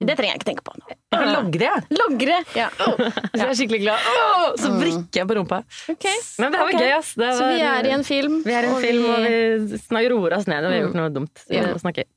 [0.00, 0.93] det trenger jeg ikke tenke på nå.
[1.34, 1.70] Logre.
[1.94, 2.36] Logre.
[2.56, 2.68] Ja.
[2.78, 5.62] Hvis jeg er skikkelig glad, Oh, så vrikker jeg på rumpa.
[5.94, 6.16] Okay.
[6.42, 6.80] Men det var okay.
[6.84, 7.14] gøy, ass.
[7.18, 8.38] Det Så vi er i en film.
[8.44, 10.98] vi er i en film, og vi snak- roer oss ned Og vi har gjort
[11.00, 11.44] noe dumt.
[11.52, 11.66] Ja.
[11.74, 12.08] Og snakket.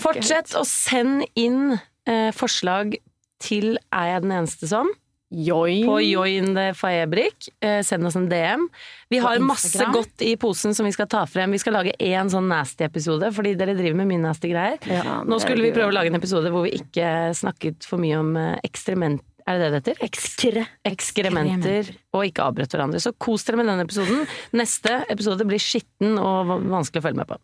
[0.00, 1.74] Fortsett å sende inn
[2.06, 2.96] eh, forslag
[3.44, 4.88] til Er jeg den eneste som?
[5.34, 5.86] Join.
[5.88, 7.48] på Join the Faebrik.
[7.60, 8.68] Eh, send oss en DM.
[9.10, 11.50] Vi har masse godt i posen som vi skal ta frem.
[11.54, 14.78] Vi skal lage én sånn nasty-episode, fordi dere driver med mye nasty greier.
[15.26, 18.30] Nå skulle vi prøve å lage en episode hvor vi ikke snakket for mye om
[18.40, 19.20] eh, ekstrement...
[19.44, 19.96] Er det det det heter?
[20.06, 20.62] Ekskre.
[20.88, 21.84] Ekskrementer.
[22.16, 22.98] Og ikke avbrøt hverandre.
[23.02, 24.18] Så kos dere med den episoden.
[24.56, 27.36] Neste episode blir skitten og vanskelig å følge med på.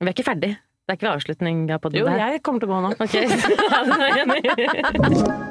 [0.00, 0.52] Vi er ikke ferdig.
[0.84, 2.16] Det er ikke avslutning på det Jo, her.
[2.32, 2.90] jeg kommer til å gå nå.
[3.04, 3.14] Ok.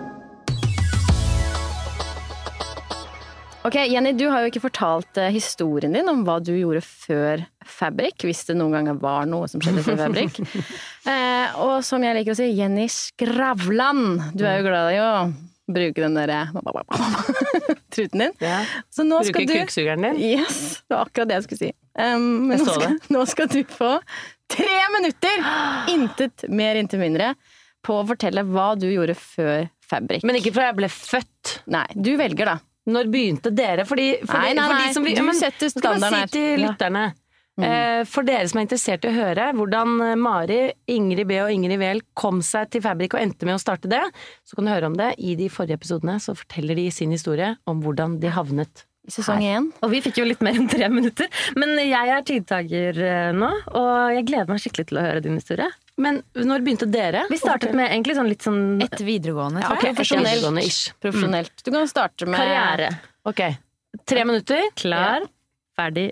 [3.64, 7.46] Ok, Jenny, du har jo ikke fortalt eh, historien din om hva du gjorde før
[7.64, 10.40] Fabrik, hvis det noen ganger var noe som skjedde før Fabrik.
[11.12, 14.34] eh, og som jeg liker å si, Jenny Skravlan.
[14.36, 15.14] Du er jo glad i å
[15.72, 16.42] bruke den derre
[17.96, 18.36] truten din.
[18.44, 18.60] Ja.
[18.92, 20.20] Så nå skal du Bruke kukksugeren din.
[20.34, 21.72] Yes, det var akkurat det jeg skulle si.
[21.96, 23.94] Um, men Jeg nå skal, nå skal du få
[24.52, 25.48] tre minutter,
[25.94, 27.32] intet mer, intet mindre,
[27.84, 30.28] på å fortelle hva du gjorde før Fabrik.
[30.28, 31.58] Men ikke fra jeg ble født.
[31.72, 32.60] Nei, du velger, da.
[32.90, 33.86] Når begynte dere?
[33.88, 34.88] Fordi, for, Nei, nei, for nei.
[34.88, 36.32] de som, Du ja, men, setter skal jeg standarden her.
[36.32, 37.04] Si til lytterne.
[37.54, 37.66] Mm.
[37.68, 41.52] Eh, for dere som er interessert i å høre hvordan eh, Mari, Ingrid B og
[41.54, 44.02] Ingrid Wehl kom seg til Fabrik og endte med å starte det,
[44.42, 46.18] så kan du høre om det i de forrige episodene.
[46.24, 49.70] Så forteller de sin historie om hvordan de havnet I sesong én.
[49.86, 51.30] Og vi fikk jo litt mer enn tre minutter.
[51.60, 55.38] Men jeg er tidtaker eh, nå, og jeg gleder meg skikkelig til å høre din
[55.38, 55.70] historie.
[56.02, 57.26] Men når begynte dere?
[57.30, 59.92] Vi startet med egentlig sånn litt sånn Etter videregående, ja, okay.
[59.94, 60.30] Profesjonelt.
[60.32, 60.94] videregående ish.
[61.04, 61.54] Profesjonelt.
[61.62, 62.90] Du kan starte med karriere.
[63.30, 63.44] Ok.
[64.10, 64.66] Tre minutter.
[64.80, 65.28] Klar,
[65.78, 66.08] ferdig,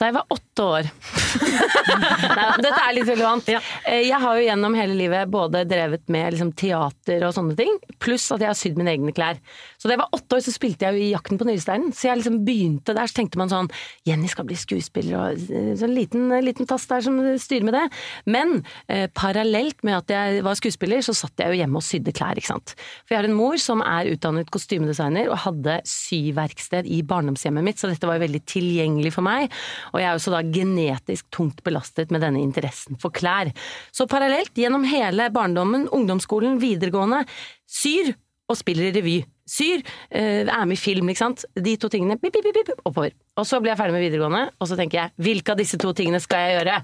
[0.00, 0.86] Da jeg var åtte år.
[1.90, 3.48] Nei, dette er litt relevant.
[3.52, 3.58] Ja.
[3.84, 7.74] Eh, Jeg har jo gjennom hele livet både drevet med liksom, teater og sånne ting,
[8.00, 9.36] pluss at jeg har sydd mine egne klær.
[9.76, 11.92] Så da jeg var åtte år, så spilte jeg jo i Jakten på nyresteinen.
[11.96, 13.68] Så jeg liksom begynte der, så tenkte man sånn
[14.08, 17.76] Jenny skal bli skuespiller, og eh, så en liten, liten tass der som styrer med
[17.76, 17.84] det.
[18.32, 18.56] Men
[18.88, 22.40] eh, parallelt med at jeg var skuespiller, så satt jeg jo hjemme og sydde klær,
[22.40, 22.74] ikke sant.
[23.04, 27.80] For jeg har en mor som er utdannet kostymedesigner og hadde syverksted i barndomshjemmet mitt,
[27.84, 29.52] så dette var jo veldig tilgjengelig for meg.
[29.92, 33.52] Og jeg er jo så da genetisk tungt belastet med denne interessen for klær.
[33.94, 37.24] Så parallelt, gjennom hele barndommen, ungdomsskolen, videregående,
[37.68, 38.14] syr
[38.50, 39.18] og spiller i revy.
[39.50, 41.44] Syr, eh, er med i film, ikke sant.
[41.54, 43.14] De to tingene, bip, bip, bip, oppover.
[43.38, 45.92] Og så blir jeg ferdig med videregående, og så tenker jeg, hvilke av disse to
[45.96, 46.76] tingene skal jeg gjøre?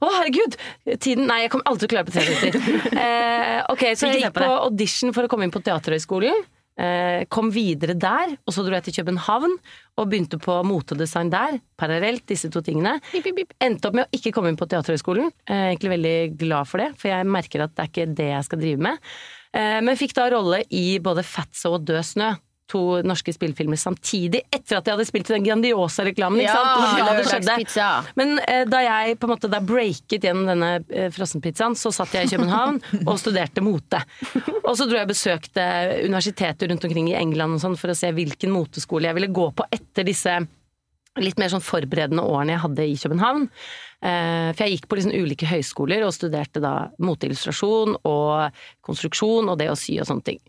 [0.00, 0.56] Å, herregud!
[1.00, 2.92] Tiden Nei, jeg kommer aldri til å klare på tre minutter.
[3.04, 6.44] Eh, ok, så jeg gikk på på audition for å komme inn på Teaterhøgskolen.
[6.74, 9.52] Eh, kom videre der, og så dro jeg til København
[9.94, 11.60] og begynte på motedesign der.
[11.78, 12.96] Parallelt, disse to tingene.
[13.62, 15.30] Endte opp med å ikke komme inn på Teaterhøgskolen.
[15.46, 18.48] Eh, egentlig veldig glad for det, for jeg merker at det er ikke det jeg
[18.48, 19.14] skal drive med.
[19.54, 22.32] Eh, men fikk da rolle i både Fatso og Død snø.
[22.72, 26.40] To norske spillefilmer samtidig, etter at jeg hadde spilt i den Grandiosa-reklamen.
[26.40, 26.54] Ja,
[27.76, 27.88] Ja.
[28.16, 32.14] Men eh, da jeg på en måte da breaket gjennom denne eh, frossenpizzaen, så satt
[32.16, 34.00] jeg i København og studerte mote.
[34.64, 35.66] Og så dro jeg og besøkte
[36.06, 39.50] universiteter rundt omkring i England og sånn for å se hvilken moteskole jeg ville gå
[39.60, 40.38] på etter disse
[41.20, 43.44] litt mer sånn forberedende årene jeg hadde i København.
[44.02, 49.60] Eh, For jeg gikk på liksom ulike høyskoler og studerte da moteillustrasjon og konstruksjon og
[49.60, 50.40] det å sy og sånne ting.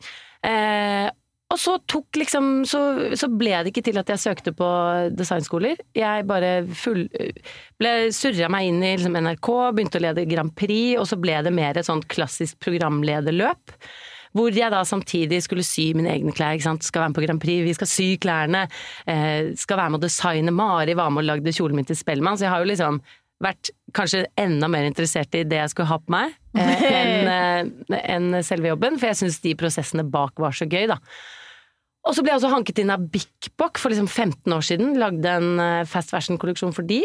[1.54, 2.80] Og så tok liksom så,
[3.14, 4.68] så ble det ikke til at jeg søkte på
[5.14, 5.78] designskoler.
[5.96, 7.06] Jeg bare full,
[8.16, 11.54] surra meg inn i liksom NRK, begynte å lede Grand Prix, og så ble det
[11.54, 13.76] mer et sånt klassisk programlederløp.
[14.36, 16.58] Hvor jeg da samtidig skulle sy mine egne klær.
[16.58, 16.84] ikke sant?
[16.84, 18.66] Skal være med på Grand Prix, vi skal sy klærne.
[19.08, 20.52] Eh, skal være med å designe.
[20.52, 22.36] Mari var med og lagde kjolen min til Spellemann.
[22.36, 23.00] Så jeg har jo liksom
[23.44, 26.86] vært kanskje enda mer interessert i det jeg skulle ha på meg, eh,
[28.16, 29.00] enn en selve jobben.
[29.00, 31.00] For jeg syns de prosessene bak var så gøy, da.
[32.06, 34.98] Og så ble jeg også hanket inn av Bik Bok for liksom 15 år siden.
[35.02, 37.02] Lagde en eh, fast fashion-kolleksjon for de.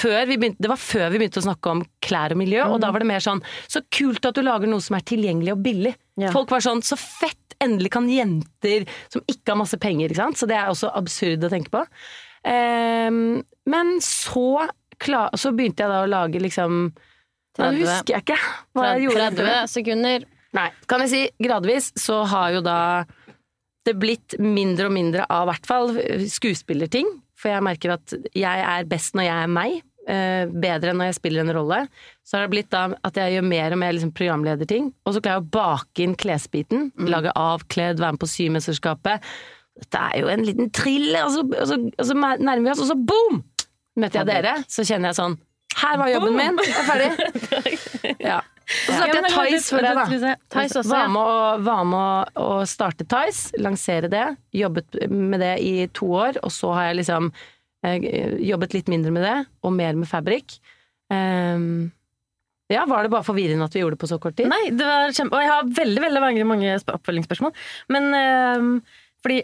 [0.00, 3.02] Begynte, det var før vi begynte å snakke om klær og miljø, og da var
[3.02, 5.92] det mer sånn Så kult at du lager noe som er tilgjengelig og billig.
[6.20, 6.30] Ja.
[6.34, 7.36] Folk var sånn Så fett!
[7.60, 10.38] Endelig kan jenter som ikke har masse penger, ikke sant.
[10.40, 11.82] Så det er også absurd å tenke på.
[12.40, 14.64] Um, men så,
[15.02, 17.80] klar, så begynte jeg da å lage liksom Nå 30.
[17.82, 18.36] husker jeg ikke
[18.78, 19.30] hva jeg gjorde.
[19.40, 20.26] 30 sekunder.
[20.56, 22.76] Nei, kan jeg si gradvis så har jo da
[23.86, 25.92] det blitt mindre og mindre av hvert fall
[26.30, 27.08] skuespillerting.
[27.40, 29.78] For jeg merker at jeg er best når jeg er meg.
[30.10, 31.78] eh, Bedre enn når jeg spiller en rolle.
[32.26, 34.90] Så har det blitt da at jeg gjør mer og mer liksom programlederting.
[35.06, 36.90] Og så klarer jeg å bake inn klesbiten.
[37.08, 39.24] Lage avkledd, være med på Symesterskapet.
[39.80, 42.82] Dette er jo en liten thriller, og så, og så, og så nærmer vi oss,
[42.84, 43.40] og så boom!
[43.98, 45.36] Møter jeg dere, så kjenner jeg sånn
[45.80, 46.58] Her var jobben min!
[46.64, 47.76] Jeg er ferdig.
[48.30, 48.40] Ja.
[48.70, 50.34] Og så startet jeg Tice for det, da.
[50.62, 54.26] Også, Var med, å, var med å, starte Tice, lansere det.
[54.54, 57.32] Jobbet med det i to år, og så har jeg liksom
[57.86, 58.06] eh,
[58.46, 60.60] jobbet litt mindre med det, og mer med Fabrik.
[61.10, 61.90] Um,
[62.70, 64.46] ja, var det bare forvirrende at vi gjorde det på så kort tid?
[64.50, 65.34] Nei, det var kjempe...
[65.34, 67.56] Og jeg har veldig veldig mange, mange oppfølgingsspørsmål.
[67.90, 68.68] Men ehm,
[69.24, 69.40] fordi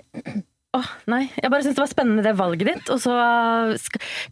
[0.75, 1.31] Åh, nei.
[1.41, 2.91] Jeg bare syns det var spennende det valget ditt.
[2.93, 3.15] Og så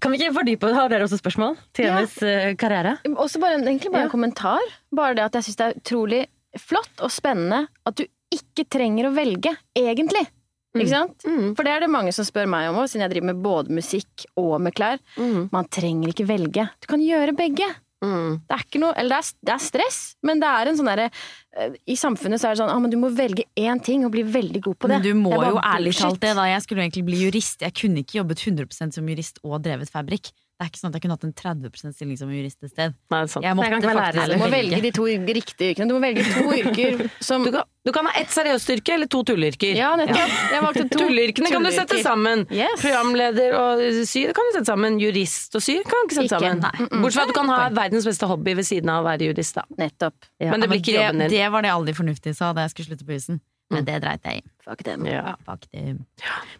[0.00, 1.96] kan vi ikke fordype Har dere også spørsmål til Ja.
[1.96, 2.98] hennes eh, karriere?
[3.14, 4.10] Også bare, egentlig bare Ja.
[4.10, 4.60] en kommentar.
[4.92, 6.26] Bare det at jeg syns det er utrolig
[6.58, 10.26] flott og spennende at du ikke trenger å velge, egentlig.
[10.74, 11.22] Ikke sant?
[11.24, 11.54] Mm.
[11.54, 13.70] For det er det mange som spør meg om òg, siden jeg driver med både
[13.70, 14.98] musikk og med klær.
[15.16, 15.48] Mm.
[15.52, 16.68] Man trenger ikke velge.
[16.82, 17.68] Du kan gjøre begge.
[18.04, 18.36] Mm.
[18.44, 20.90] Det er ikke noe, eller det er, det er stress, men det er en sånn
[20.90, 24.12] derre eh, I samfunnet så er det sånn ah, du må velge én ting og
[24.14, 25.00] bli veldig god på det.
[25.00, 26.46] Men du må jo ærlig talt det, da.
[26.50, 27.64] Jeg skulle egentlig bli jurist.
[27.64, 30.30] Jeg kunne ikke jobbet 100 som jurist og drevet fabrikk.
[30.64, 32.94] Det er ikke sånn at jeg kunne hatt en 30% stilling som jurist et sted.
[33.12, 33.44] Nei, det er sant.
[33.44, 34.78] Jeg måtte Jeg kan ikke være lærer faktisk Du må velge.
[34.80, 35.04] de to
[35.36, 35.88] riktige yrkene.
[35.90, 39.10] Du må velge to yrker som Du kan, du kan ha ett seriøst yrke eller
[39.12, 39.74] to tulleyrker.
[39.76, 40.32] Ja, nettopp.
[40.54, 42.46] Jeg valgte to Tulleyrkene kan du sette sammen.
[42.48, 42.80] Yes.
[42.80, 44.96] Programleder og syr kan du sette sammen.
[45.02, 46.64] Jurist og syr kan du ikke sette Ikke, sammen.
[46.64, 47.02] nei.
[47.04, 49.60] Bortsett fra at du kan ha verdens beste hobby ved siden av å være jurist.
[49.60, 49.66] da.
[49.84, 50.30] Nettopp.
[50.40, 51.34] Men det blir ikke det, jobben din.
[51.36, 53.42] det var det alle de fornuftige sa da jeg skulle slutte på jussen.
[53.72, 54.48] Men det dreit jeg i.
[54.64, 55.06] Fuck dem.
[55.08, 55.34] Ja.
[55.44, 55.96] Fuck det.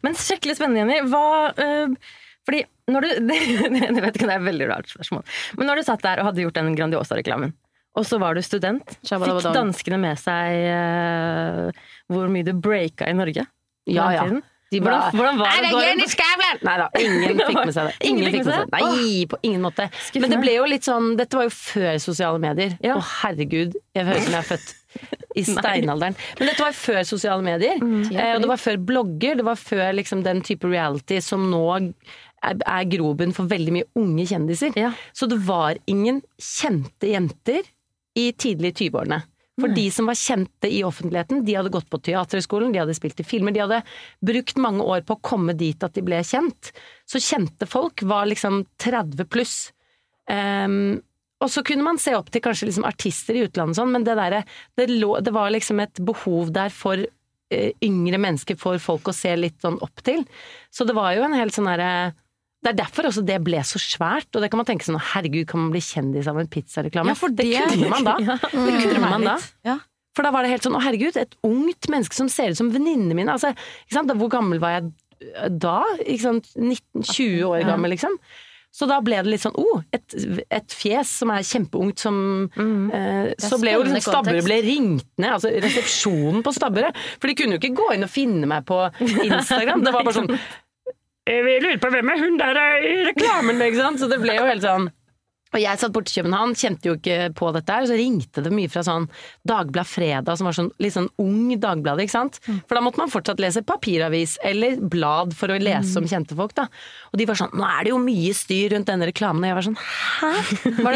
[0.02, 1.08] Men skikkelig spennende, Jenny.
[1.12, 1.96] Hva øh,
[2.44, 5.22] Fordi når du Jeg vet ikke, det er et veldig rart spørsmål.
[5.58, 7.54] Men når du satt der og hadde gjort den Grandiosa-reklamen,
[7.94, 13.14] og så var du student, fikk danskene med seg uh, hvor mye du breaka i
[13.14, 13.46] Norge?
[13.86, 14.24] Ja, ja.
[14.26, 14.42] De
[14.74, 15.54] De Hvordan, hvordan var det?
[15.54, 17.94] Er det rundt- Nei da, ingen fikk med seg det.
[18.08, 18.80] Ingen Ingen fikk med seg det.
[18.80, 19.86] Nei, på ingen måte.
[20.18, 22.74] Men det ble jo litt sånn Dette var jo før sosiale medier.
[22.80, 22.96] Å Ja.
[23.22, 24.74] herregud, jeg høres ut som jeg er født
[25.36, 26.16] i steinalderen.
[26.40, 27.78] Men dette var før sosiale medier.
[27.78, 31.64] Eh, og det var før blogger, det var før liksom den type reality som nå
[32.52, 34.74] er, grobunn for veldig mye unge kjendiser.
[34.78, 34.92] Ja.
[35.16, 37.62] Så det var ingen kjente jenter
[38.18, 39.22] i tidlig 20-årene.
[39.54, 43.20] For de som var kjente i offentligheten, de hadde gått på teaterhøgskolen, de hadde spilt
[43.22, 43.76] i filmer, de hadde
[44.26, 46.72] brukt mange år på å komme dit at de ble kjent.
[47.06, 49.54] Så kjente folk var liksom 30 pluss.
[50.26, 50.96] Um,
[51.38, 54.16] og så kunne man se opp til kanskje liksom artister i utlandet sånn, men det
[54.18, 54.42] derre
[54.78, 59.14] det, lå- det var liksom et behov der for eh, yngre mennesker, for folk å
[59.14, 60.24] se litt sånn opp til.
[60.72, 62.14] Så det var jo en helt sånn derre
[62.64, 65.44] det er derfor også det ble så svært, og det kan man tenke sånn herregud,
[65.50, 67.12] kan man bli kjendis av en pizzareklame?
[67.12, 68.14] Ja, for det, det- kunne man da.
[68.24, 69.36] Det Det kunne meg man da.
[69.68, 69.76] Ja.
[70.14, 72.70] For da var det helt sånn å herregud, et ungt menneske som ser ut som
[72.72, 73.34] venninnene mine.
[73.34, 73.50] Altså,
[73.92, 74.12] sant?
[74.16, 74.92] Hvor gammel var jeg
[75.60, 75.80] da?
[76.06, 76.50] Ikke sant?
[76.56, 78.16] 19-20 år gammel, liksom.
[78.74, 80.14] Så da ble det litt sånn oh, et,
[80.50, 82.16] et fjes som er kjempeungt som
[82.58, 86.98] eh, Så ble jo liksom Stabburet ble ringt ned, altså resepsjonen på Stabburet.
[87.22, 88.80] For de kunne jo ikke gå inn og finne meg på
[89.28, 89.84] Instagram.
[89.86, 90.48] Det var bare sånn «Eh,
[91.24, 94.02] Vi lurer på hvem er hun der eh, i reklamen, ikke sant?
[94.02, 94.90] Så det ble jo helt sånn
[95.54, 98.50] og jeg satt borte i København, kjente jo ikke på dette her, så ringte det
[98.50, 99.04] mye fra sånn
[99.46, 102.40] Dagblad Fredag, som var sånn litt sånn ung Dagblad, ikke sant.
[102.66, 106.56] For da måtte man fortsatt lese papiravis eller blad for å lese om kjente folk,
[106.58, 106.66] da.
[107.12, 109.58] Og de var sånn Nå er det jo mye styr rundt denne reklamen, og jeg
[109.60, 110.32] var sånn Hæ?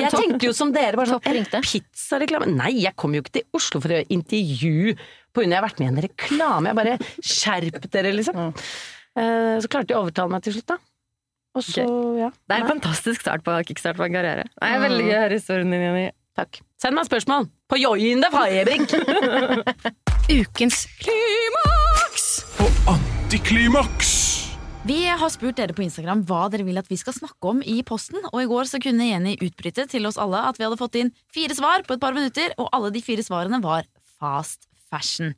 [0.03, 2.51] Jeg tenkte jo som dere, bare sånn Pizzareklame?
[2.51, 5.61] Nei, jeg kom jo ikke til Oslo for å gjøre intervju på grunn av jeg
[5.61, 6.71] har vært med i en reklame.
[6.73, 8.57] Jeg bare Skjerp dere, liksom.
[9.19, 10.79] Eh, Så klarte de å overtale meg til slutt, da.
[11.59, 11.83] Og så,
[12.21, 12.29] ja.
[12.47, 14.45] Det er en fantastisk start på kickstart på en karriere.
[14.53, 16.07] Det er veldig gøy å høre historien din, Jenny.
[16.39, 16.61] Takk.
[16.79, 18.93] Send meg spørsmål på joinde Freirik!
[20.39, 22.29] Ukens klimaks!
[22.63, 24.13] Og antiklimaks!
[24.89, 27.81] Vi har spurt dere på Instagram hva dere vil at vi skal snakke om i
[27.85, 30.97] posten, og i går så kunne Jenny utbryte til oss alle at vi hadde fått
[31.01, 33.89] inn fire svar på et par minutter, og alle de fire svarene var
[34.21, 35.35] fast fashion.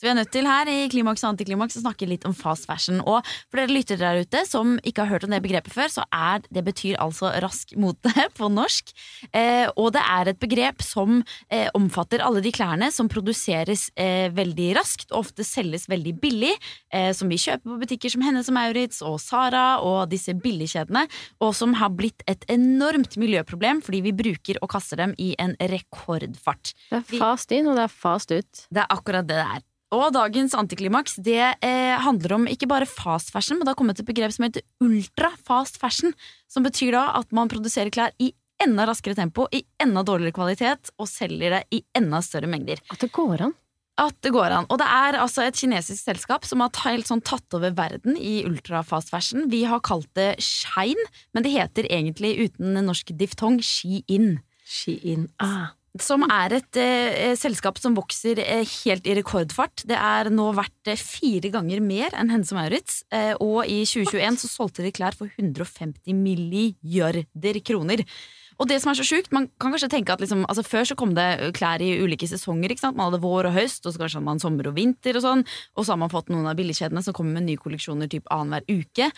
[0.00, 2.64] Så vi er nødt til her i Klimaks og Antiklimaks å snakke litt om fast
[2.64, 3.02] fashion.
[3.04, 6.06] Og for dere lyttere der ute som ikke har hørt om det begrepet før, så
[6.08, 8.08] er det betyr altså rask mote
[8.38, 8.94] på norsk.
[9.36, 11.18] Eh, og det er et begrep som
[11.52, 16.54] eh, omfatter alle de klærne som produseres eh, veldig raskt og ofte selges veldig billig,
[16.96, 21.04] eh, som vi kjøper på butikker som Hennes og Maurits og Sara og disse billigkjedene,
[21.44, 25.52] og som har blitt et enormt miljøproblem fordi vi bruker og kaster dem i en
[25.60, 26.72] rekordfart.
[26.88, 28.64] Det er fast inn, og det er fast ut.
[28.70, 29.66] Det er akkurat det det er.
[29.90, 33.98] Og dagens antiklimaks det eh, handler om ikke bare fast fashion, men det har kommet
[33.98, 36.14] et begrep som heter ultra fast fashion.
[36.50, 38.30] Som betyr da at man produserer klær i
[38.62, 42.82] enda raskere tempo, i enda dårligere kvalitet, og selger det i enda større mengder.
[42.92, 43.56] At det går an.
[44.00, 44.68] At det går an.
[44.70, 48.40] Og det er altså et kinesisk selskap som har helt sånn tatt over verden i
[48.48, 49.48] ultra fast fashion.
[49.52, 51.02] Vi har kalt det Shine,
[51.34, 54.38] men det heter egentlig uten norsk diftong Shein.
[54.64, 55.28] Shein.
[55.42, 55.74] Ah.
[55.98, 59.82] Som er et eh, selskap som vokser eh, helt i rekordfart.
[59.90, 63.00] Det er nå verdt eh, fire ganger mer enn Hennes og Maurits.
[63.10, 68.04] Eh, og i 2021 så solgte de klær for 150 milliarder kroner.
[68.60, 70.96] Og det som er så sjukt, man kan kanskje tenke at liksom, altså Før så
[70.98, 71.26] kom det
[71.56, 72.76] klær i ulike sesonger.
[72.92, 75.16] Man hadde vår og høst, og så kanskje hadde man sommer og vinter.
[75.16, 75.42] Og sånn
[75.74, 78.62] Og så har man fått noen av billigkjedene som kommer med nye kolleksjoner typ annenhver
[78.68, 79.10] uke.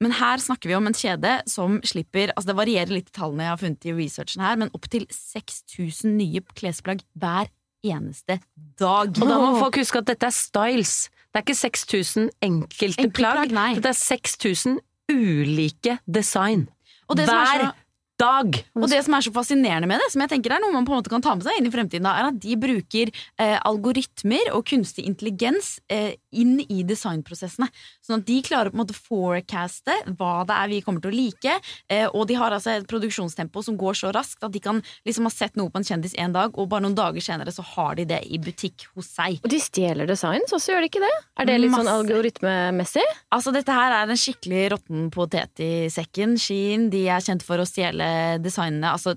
[0.00, 3.44] Men her snakker vi om en kjede som slipper altså Det varierer litt i tallene
[3.44, 7.50] jeg har funnet i researchen her, men opptil 6000 nye klesplagg hver
[7.84, 8.38] eneste
[8.80, 9.12] dag.
[9.12, 10.94] Og da må folk huske at dette er styles.
[11.30, 13.52] Det er ikke 6000 enkelte plagg.
[13.52, 14.80] Dette er 6000
[15.12, 16.66] ulike design.
[17.10, 17.74] Og det som er Hver så-
[18.20, 18.58] dag!
[18.76, 20.94] Og det som er så fascinerende med det, som jeg tenker er noe man på
[20.94, 23.56] en måte kan ta med seg inn i fremtiden, da, er at de bruker eh,
[23.66, 27.70] algoritmer og kunstig intelligens eh, inn i designprosessene.
[28.04, 31.16] Sånn at de klarer på en måte forecaste hva det er vi kommer til å
[31.16, 31.56] like.
[31.90, 35.28] Eh, og de har altså et produksjonstempo som går så raskt at de kan liksom
[35.28, 37.96] ha sett noe på en kjendis en dag, og bare noen dager senere så har
[37.98, 39.40] de det i butikk hos seg.
[39.44, 41.14] Og de stjeler designs også, gjør de ikke det?
[41.40, 43.06] Er det litt sånn algoritmemessig?
[43.34, 46.36] Altså Dette her er en skikkelig råtten potet i sekken.
[46.40, 48.09] Shein de er kjent for å stjele
[48.42, 49.14] designene, altså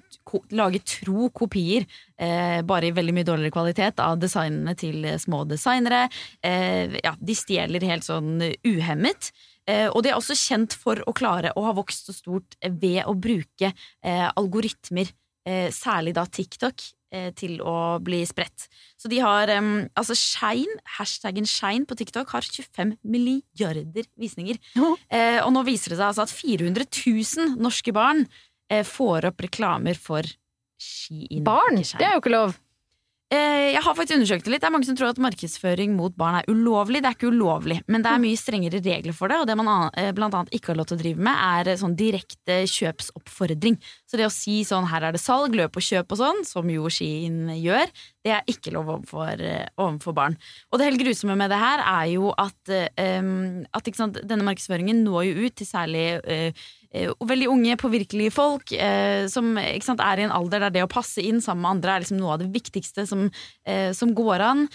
[0.56, 1.86] lage tro kopier,
[2.18, 6.06] eh, bare i veldig mye dårligere kvalitet, av designene til eh, små designere.
[6.44, 8.38] Eh, ja, de stjeler helt sånn
[8.68, 9.32] uhemmet.
[9.70, 13.04] Eh, og de er også kjent for å klare å ha vokst så stort ved
[13.08, 15.08] å bruke eh, algoritmer,
[15.48, 16.84] eh, særlig da TikTok.
[17.14, 18.64] eh, til å bli spredt.
[18.98, 24.58] Så de har em, altså Shine, hashtaggen Shine på TikTok har 25 milliarder visninger.
[25.14, 28.32] Eh, og nå viser det seg altså at 400 000 norske barn eh,
[28.88, 30.28] får opp reklamer for
[30.82, 31.44] Shein.
[31.46, 31.80] Barn!
[31.80, 32.56] Det er jo ikke lov.
[33.34, 34.62] Eh, jeg har faktisk undersøkt det litt.
[34.62, 37.02] Det er mange som tror at markedsføring mot barn er ulovlig.
[37.02, 39.40] Det er ikke ulovlig, men det er mye strengere regler for det.
[39.42, 41.80] Og det man eh, blant annet ikke har lov til å drive med, er eh,
[41.80, 43.80] sånn direkte kjøpsoppfordring.
[44.06, 46.70] Så det å si sånn her er det salg, løp og kjøp og sånn, som
[46.70, 47.90] jo Skien gjør,
[48.24, 50.38] det er ikke lov overfor, eh, overfor barn.
[50.70, 52.76] Og det helt grusomme med det her er jo at,
[53.24, 56.64] um, at sant, denne markedsføringen når jo ut til særlig eh, eh,
[56.94, 61.24] veldig unge, påvirkelige folk eh, som sant, er i en alder der det å passe
[61.26, 63.26] inn sammen med andre er liksom noe av det viktigste som,
[63.66, 64.68] eh, som går an.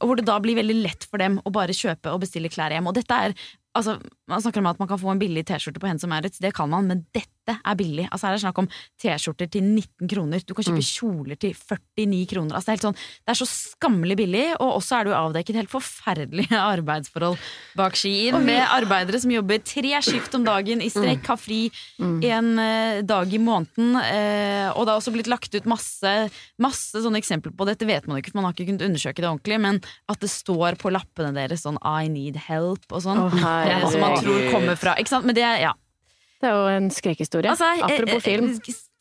[0.00, 2.74] og hvor det da blir veldig lett for dem å bare kjøpe og bestille klær
[2.74, 2.88] hjem.
[2.90, 3.36] Og dette er
[3.72, 3.98] Altså,
[4.28, 6.52] Man snakker om at man kan få en billig T-skjorte på Hennes og Maurits, det
[6.56, 8.04] kan man, men dette er billig.
[8.12, 8.68] Altså Her er det snakk om
[9.02, 10.44] T-skjorter til 19 kroner.
[10.46, 12.54] Du kan kjøpe kjoler til 49 kroner.
[12.54, 15.18] Altså Det er helt sånn, det er så skammelig billig, og også er det jo
[15.18, 17.36] avdekket helt forferdelige arbeidsforhold
[17.76, 21.60] bak Skien, med arbeidere som jobber tre skift om dagen i strekk, har fri
[21.98, 26.14] en eh, dag i måneden, eh, og det har også blitt lagt ut masse,
[26.62, 29.20] masse sånne eksempler på dette vet man jo ikke, for man har ikke kunnet undersøke
[29.20, 33.20] det ordentlig, men at det står på lappene deres sånn 'I need help' og sånn.
[33.26, 35.28] Å, Eh, som man tror kommer fra Ikke sant?
[35.28, 35.72] Men det, ja.
[36.42, 37.52] Det er jo en skrekkhistorie.
[37.52, 38.48] Altså, Apropos film.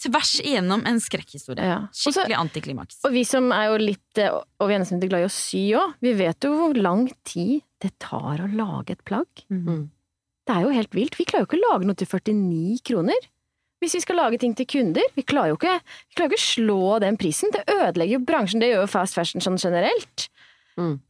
[0.01, 1.65] Tvers igjennom en skrekkhistorie.
[1.65, 1.79] Ja.
[1.93, 2.99] Skikkelig antiklimaks.
[3.05, 5.33] Og vi som er jo litt eh, Og vi er nesten litt glad i å
[5.33, 9.45] sy òg, vi vet jo hvor lang tid det tar å lage et plagg.
[9.49, 9.89] Mm.
[10.45, 11.17] Det er jo helt vilt.
[11.17, 13.29] Vi klarer jo ikke å lage noe til 49 kroner.
[13.81, 15.05] Hvis vi skal lage ting til kunder.
[15.17, 17.49] Vi klarer jo ikke, vi klarer jo ikke å slå den prisen.
[17.53, 18.61] Det ødelegger jo bransjen.
[18.61, 20.27] Det gjør jo fast fashion sånn generelt.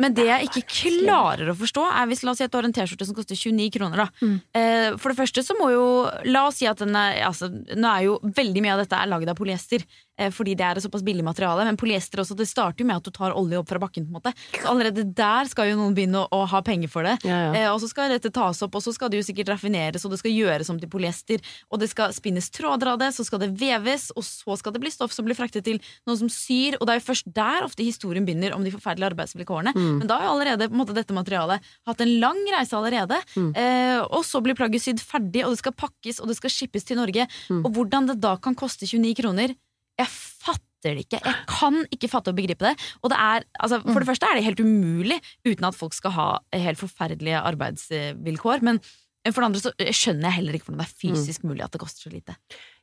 [0.01, 2.67] Men det jeg ikke klarer å forstå, er hvis la oss si at du har
[2.67, 4.03] en T-skjorte som koster 29 kroner.
[4.03, 4.07] Da.
[4.25, 4.37] Mm.
[4.57, 5.85] Eh, for det første så må jo
[6.31, 9.09] La oss si at den er altså, Nå er jo veldig mye av dette er
[9.11, 9.85] laget av polyester,
[10.29, 11.65] fordi det er et såpass billig materiale.
[11.65, 14.05] Men polyester også, det starter jo med at du tar olje opp fra bakken.
[14.05, 17.03] på en måte Så Allerede der skal jo noen begynne å, å ha penger for
[17.07, 17.17] det.
[17.25, 17.51] Ja, ja.
[17.57, 20.11] Eh, og så skal dette tas opp, og så skal det jo sikkert raffineres, og
[20.13, 21.41] det skal gjøres om til polyester.
[21.71, 24.81] Og det skal spinnes tråder av det, så skal det veves, og så skal det
[24.83, 26.77] bli stoff som blir fraktet til noen som syr.
[26.79, 29.73] Og det er jo først der ofte historien begynner om de forferdelige arbeidsvilkårene.
[29.75, 33.17] Men da har jo allerede på en måte, dette materialet hatt en lang reise allerede.
[33.37, 36.83] Eh, og så blir plagget sydd ferdig, og det skal pakkes, og det skal shippes
[36.87, 37.27] til Norge.
[37.61, 39.53] Og hvordan det da kan koste 29 kroner,
[39.99, 41.19] jeg fatter det ikke.
[41.21, 42.73] Jeg kan ikke fatte og begripe det.
[43.03, 46.15] Og det er, altså, for det første er det helt umulig uten at folk skal
[46.15, 46.27] ha
[46.57, 48.63] helt forferdelige arbeidsvilkår.
[48.65, 48.81] Men
[49.29, 51.81] for det andre så skjønner jeg heller ikke hvordan det er fysisk mulig at det
[51.83, 52.33] koster så lite.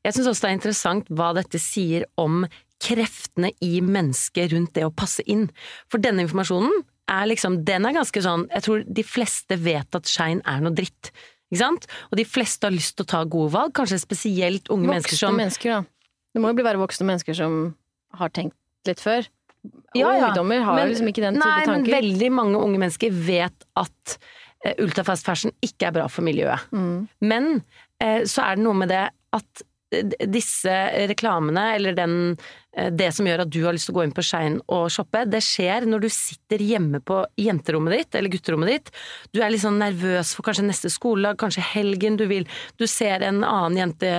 [0.07, 2.45] Jeg syns også det er interessant hva dette sier om
[2.79, 5.49] kreftene i mennesket rundt det å passe inn.
[5.91, 10.11] For denne informasjonen er liksom, den er ganske sånn Jeg tror de fleste vet at
[10.11, 11.11] Shine er noe dritt.
[11.49, 11.89] Ikke sant?
[12.13, 15.25] Og de fleste har lyst til å ta gode valg, kanskje spesielt unge mennesker Voksne
[15.25, 15.98] som mennesker, da.
[16.35, 17.59] Det må jo bli være voksne mennesker som
[18.19, 18.57] har tenkt
[18.89, 19.27] litt før.
[19.97, 20.29] Ja, ja.
[20.29, 24.19] ungdommer har Men- liksom ikke den type Nei, men veldig mange unge mennesker vet at
[24.65, 26.61] uh, ultrafast fashion ikke er bra for miljøet.
[26.71, 27.09] Mm.
[27.21, 27.51] Men
[28.03, 29.63] uh, så er det noe med det at
[29.93, 30.77] eh, disse
[31.11, 34.13] reklamene, eller den, eh, det som gjør at du har lyst til å gå inn
[34.15, 38.71] på Shein og shoppe, det skjer når du sitter hjemme på jenterommet ditt, eller gutterommet
[38.71, 38.91] ditt.
[39.33, 42.47] Du er litt sånn nervøs for kanskje neste skoledag, kanskje helgen, du vil
[42.79, 44.11] Du ser en annen jente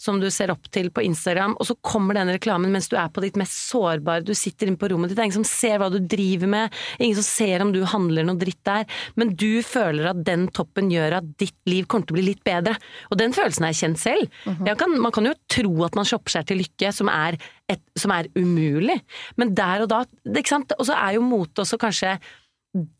[0.00, 3.10] som du ser opp til på Instagram, og så kommer den reklamen mens du er
[3.12, 5.78] på ditt mest sårbare, du sitter inne på rommet ditt, det er ingen som ser
[5.78, 8.88] hva du driver med, ingen som ser om du handler noe dritt der,
[9.20, 12.42] men du føler at den toppen gjør at ditt liv kommer til å bli litt
[12.46, 12.74] bedre.
[13.12, 14.40] Og den følelsen har jeg kjent selv.
[14.66, 17.38] Jeg kan, man kan jo tro at man shopper seg til lykke, som er,
[17.68, 18.96] et, som er umulig,
[19.36, 22.16] men der og da, ikke sant, og så er jo mote også kanskje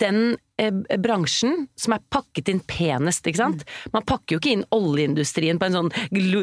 [0.00, 0.36] den
[0.98, 3.64] bransjen som er pakket inn penest, ikke sant?
[3.94, 5.92] Man pakker jo ikke inn oljeindustrien på en sånn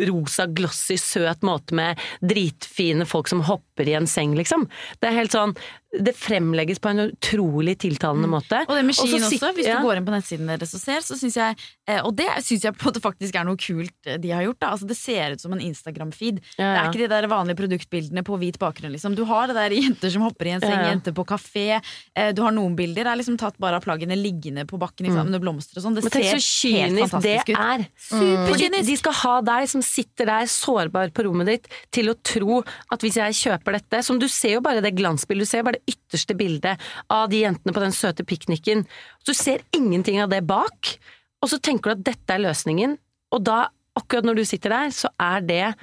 [0.09, 4.67] rosa, glossy, søt måte med dritfine folk som hopper i en seng, liksom.
[5.01, 5.55] Det er helt sånn
[5.95, 8.57] Det fremlegges på en utrolig tiltalende måte.
[8.67, 9.77] Og det med skien så også, sitter- hvis ja.
[9.79, 11.55] du går inn på nettsiden deres og ser, så syns jeg
[11.87, 14.43] eh, Og det syns jeg på en måte faktisk er noe kult eh, de har
[14.43, 14.59] gjort.
[14.59, 14.73] Da.
[14.75, 16.41] Altså, det ser ut som en Instagram-feed.
[16.57, 18.91] Ja, Det er ikke de der vanlige produktbildene på hvit bakgrunn.
[18.91, 19.15] Liksom.
[19.15, 20.91] Du har det der jenter som hopper i en seng, Ja, ja.
[20.97, 21.79] jenter på kafé.
[22.11, 23.07] Eh, du har noen bilder.
[23.07, 25.95] Det er liksom tatt bare av plaggene liggende på bakken liksom, med blomster og sånn.
[25.95, 26.11] Det Mm.
[26.11, 27.85] Men ser så helt kynisk det er.
[27.97, 28.49] Superkynisk!
[28.49, 32.63] Fordi de skal ha deg som sitter der sårbar på rommet ditt til å tro
[32.91, 35.79] at hvis jeg kjøper dette Som du ser jo bare det glansbildet, du ser bare
[35.79, 36.79] det ytterste bildet
[37.09, 38.85] av de jentene på den søte pikniken.
[39.25, 40.97] Du ser ingenting av det bak,
[41.41, 42.97] og så tenker du at dette er løsningen.
[43.31, 45.75] Og da, akkurat når du sitter der, så er det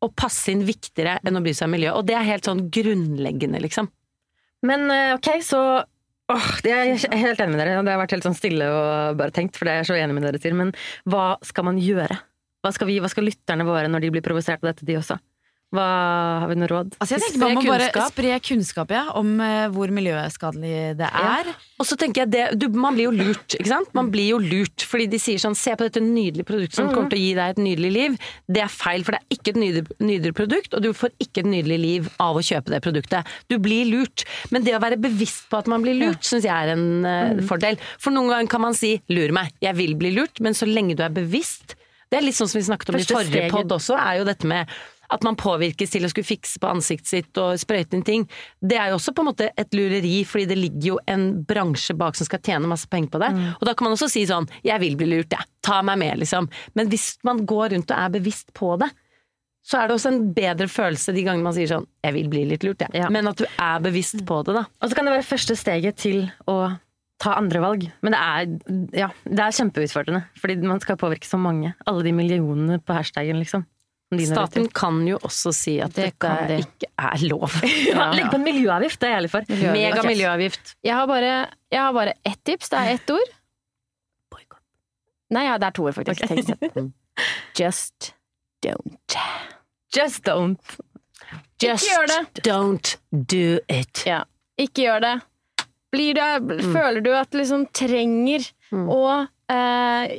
[0.00, 1.96] å passe inn viktigere enn å bry seg om miljøet.
[1.96, 3.88] Og det er helt sånn grunnleggende, liksom.
[4.62, 5.84] Men eh, ok, så
[6.28, 7.78] Åh, det er jeg helt enig med dere.
[7.80, 10.16] Det har vært helt sånn stille og bare tenkt, for det er jeg så enig
[10.18, 10.56] med dere sier.
[10.56, 10.74] Men
[11.08, 12.18] hva skal man gjøre?
[12.64, 15.16] Hva skal, vi, hva skal lytterne våre når de blir provosert av dette, de også?
[15.74, 15.84] Hva
[16.40, 16.94] Har vi noe råd?
[16.96, 18.12] Altså jeg tenker Spre Man må bare kunnskap.
[18.14, 21.50] spre kunnskap ja, om uh, hvor miljøskadelig det er.
[21.76, 23.90] Og så tenker jeg det, du, Man blir jo lurt, ikke sant?
[23.96, 27.12] Man blir jo lurt fordi de sier sånn Se på dette nydelige produktet som kommer
[27.12, 28.16] til å gi deg et nydelig liv.
[28.48, 31.42] Det er feil, for det er ikke et nydelig, nydelig produkt, og du får ikke
[31.44, 33.32] et nydelig liv av å kjøpe det produktet.
[33.50, 34.24] Du blir lurt.
[34.54, 37.42] Men det å være bevisst på at man blir lurt, syns jeg er en eh,
[37.48, 37.80] fordel.
[38.00, 40.96] For noen ganger kan man si 'lur meg', jeg vil bli lurt, men så lenge
[40.96, 41.76] du er bevisst
[42.08, 44.28] Det er litt sånn som vi snakket om Første i forrige pod også, er jo
[44.30, 44.70] dette med
[45.14, 48.26] at man påvirkes til å skulle fikse på ansiktet sitt og sprøyte inn ting.
[48.60, 51.96] Det er jo også på en måte et lureri, fordi det ligger jo en bransje
[51.98, 53.32] bak som skal tjene masse penger på det.
[53.56, 55.44] Og da kan man også si sånn 'jeg vil bli lurt, jeg.
[55.62, 56.48] Ta meg med', liksom.
[56.74, 58.90] Men hvis man går rundt og er bevisst på det,
[59.64, 62.44] så er det også en bedre følelse de gangene man sier sånn 'jeg vil bli
[62.44, 62.90] litt lurt', jeg.
[62.94, 63.08] Ja.
[63.08, 64.64] Men at du er bevisst på det, da.
[64.82, 66.78] Og så kan det være første steget til å
[67.18, 67.92] ta andre valg.
[68.02, 68.46] Men det er,
[68.96, 71.74] ja, det er kjempeutfordrende, fordi man skal påvirke så mange.
[71.86, 73.66] Alle de millionene på hashtagen, liksom.
[74.08, 76.60] Staten kan jo også si at Det dette kan de.
[76.64, 77.58] ikke er lov.
[77.90, 79.50] Ja, Legg på en miljøavgift, det er jeg ærlig for.
[79.74, 80.08] Mega okay.
[80.08, 80.76] miljøavgift.
[80.86, 81.34] Jeg har bare,
[81.74, 82.70] jeg har bare ett tips.
[82.72, 83.34] Det er ett ord.
[85.28, 86.24] Nei, ja, det er to ord, faktisk.
[86.24, 86.70] Okay.
[86.72, 86.94] Tenk.
[87.60, 88.14] Just
[88.64, 89.18] don't.
[89.92, 90.76] Just don't.
[91.60, 92.42] Just gjør det.
[92.46, 94.04] don't do it.
[94.06, 94.22] Ja.
[94.56, 95.14] Ikke gjør det.
[95.92, 96.72] Blir mm.
[96.72, 98.84] Føler du at du liksom trenger Mm.
[98.92, 100.10] å eh,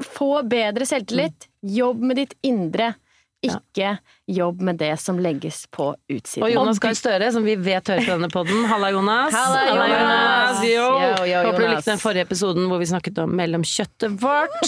[0.00, 1.50] få bedre selvtillit?
[1.60, 2.94] Jobb med ditt indre.
[3.42, 3.98] Ikke
[4.34, 6.44] jobb med det som legges på utsiden.
[6.46, 8.64] Og Jonas Gahr Støre, som vi vet hører på denne podden.
[8.70, 9.34] Halla, Jonas.
[9.34, 10.62] Halla, Jonas.
[10.64, 10.86] Yo.
[11.00, 14.58] Yo, yo, Håper du likte den forrige episoden hvor vi snakket om mellomkjøttet vårt.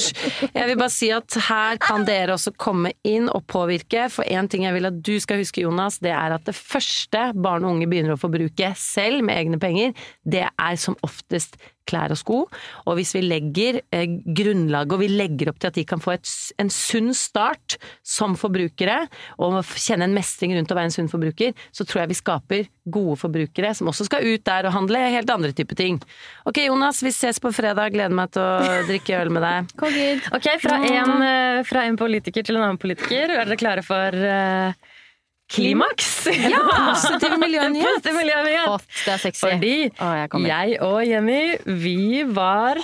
[0.53, 4.09] Jeg vil bare si at her kan dere også komme inn og påvirke.
[4.13, 7.29] For én ting jeg vil at du skal huske, Jonas, det er at det første
[7.35, 9.95] barn og unge begynner å forbruke selv med egne penger,
[10.27, 11.59] det er som oftest
[11.89, 12.39] klær og sko.
[12.87, 16.15] Og hvis vi legger eh, grunnlaget, og vi legger opp til at de kan få
[16.15, 16.31] et,
[16.63, 19.01] en sunn start som forbrukere,
[19.39, 22.17] og f- kjenne en mestring rundt å være en sunn forbruker, så tror jeg vi
[22.19, 22.65] skaper
[22.97, 26.01] gode forbrukere som også skal ut der og handle helt andre typer ting.
[26.49, 27.93] Ok, Jonas, vi ses på fredag.
[27.95, 29.71] Gleder meg til å drikke øl med deg.
[29.83, 30.25] Kogid.
[30.35, 33.31] Ok, fra en, eh, fra en politiker til en annen politiker.
[33.37, 34.73] Er dere klare for uh,
[35.53, 36.11] klimaks?
[36.33, 36.63] Ja!
[36.91, 38.09] Positiv miljønyhet.
[38.73, 39.45] Hot, det er sexy.
[39.45, 41.43] Fordi Å, jeg jeg og Jenny,
[41.85, 42.81] vi var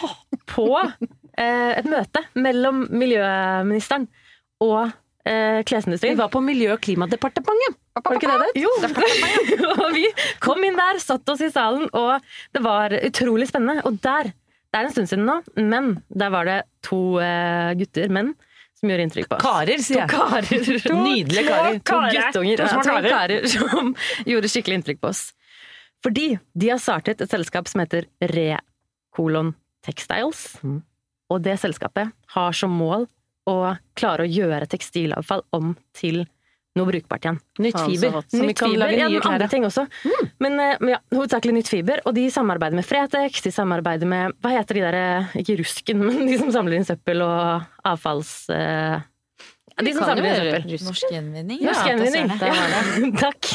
[0.50, 4.08] på eh, et møte mellom miljøministeren
[4.64, 4.90] og
[5.28, 6.16] eh, klesindustrien.
[6.18, 7.78] var på Miljø- og klimadepartementet.
[7.98, 8.62] Var det ikke det det?
[8.62, 8.72] Jo!
[9.84, 10.04] og vi
[10.44, 12.24] kom inn der, satt oss i salen, og
[12.54, 13.84] det var utrolig spennende.
[13.88, 18.12] Og der, det er en stund siden nå, men der var det to eh, gutter,
[18.14, 18.34] menn,
[18.78, 19.42] som gjorde inntrykk på oss.
[19.42, 20.10] Karer, sier jeg.
[20.12, 20.82] To karer.
[20.88, 21.80] To Nydelige karer.
[21.82, 22.62] To guttunger.
[22.62, 23.10] To små To karer.
[23.16, 23.94] karer som
[24.28, 25.24] gjorde skikkelig inntrykk på oss.
[26.06, 30.44] Fordi de har startet et selskap som heter Recolon Textiles.
[30.62, 30.80] Mm.
[31.28, 33.08] Og det selskapet har som mål
[33.48, 36.24] å klare å gjøre tekstilavfall om til
[36.78, 37.38] noe brukbart igjen.
[37.64, 38.32] Nytt fiber, hot.
[38.38, 39.84] Nytt fiber, ja, men andre ting også.
[40.42, 44.36] Men, eh, men ja, hovedsakelig nytt fiber, og de samarbeider med Fretex, de samarbeider med
[44.44, 48.32] Hva heter de der eh, Ikke Rusken, men de som samler inn søppel og avfalls...
[48.52, 48.98] Uh,
[49.78, 50.86] de som samler inn søppel.
[50.88, 51.62] Norsk gjenvinning.
[51.66, 52.32] Norsk Ja, gjenvinning.
[52.34, 53.52] det er Ja, Takk.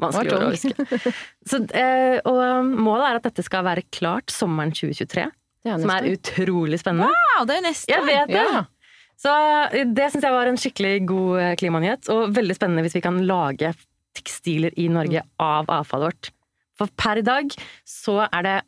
[0.00, 1.12] Vanskelig å huske.
[1.46, 5.26] Så, uh, og um, målet er at dette skal være klart sommeren 2023,
[5.68, 7.10] er som er utrolig spennende.
[7.10, 8.44] Wow, det er neste Jeg vet det!
[8.44, 8.68] Ja.
[9.20, 9.30] Så
[9.74, 13.04] eh, det syns jeg var en skikkelig god eh, klimanyhet, og veldig spennende hvis vi
[13.04, 13.72] kan lage
[14.16, 16.30] tekstiler i Norge av avfallet vårt.
[16.80, 17.52] For per i dag
[17.88, 18.58] så er det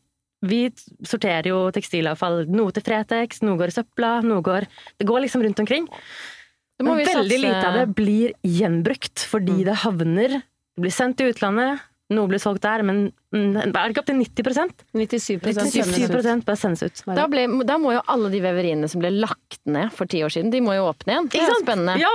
[0.43, 0.65] Vi
[1.07, 2.41] sorterer jo tekstilavfall.
[2.51, 4.67] Noe til Fretex, noe går i søpla, noe går
[4.99, 5.87] Det går liksom rundt omkring.
[6.83, 11.31] Men veldig satse- lite av det blir gjenbrukt, fordi det havner Det blir sendt til
[11.31, 11.79] utlandet,
[12.17, 13.05] noe blir solgt der, men
[13.35, 15.41] mm, er det ikke opp til 90 97
[15.75, 17.05] 97 bare sendes ut.
[17.17, 20.35] Da, ble, da må jo alle de veveriene som ble lagt ned for ti år
[20.35, 21.31] siden, de må jo åpne igjen.
[21.33, 21.97] Det er jo spennende.
[22.03, 22.13] Ja,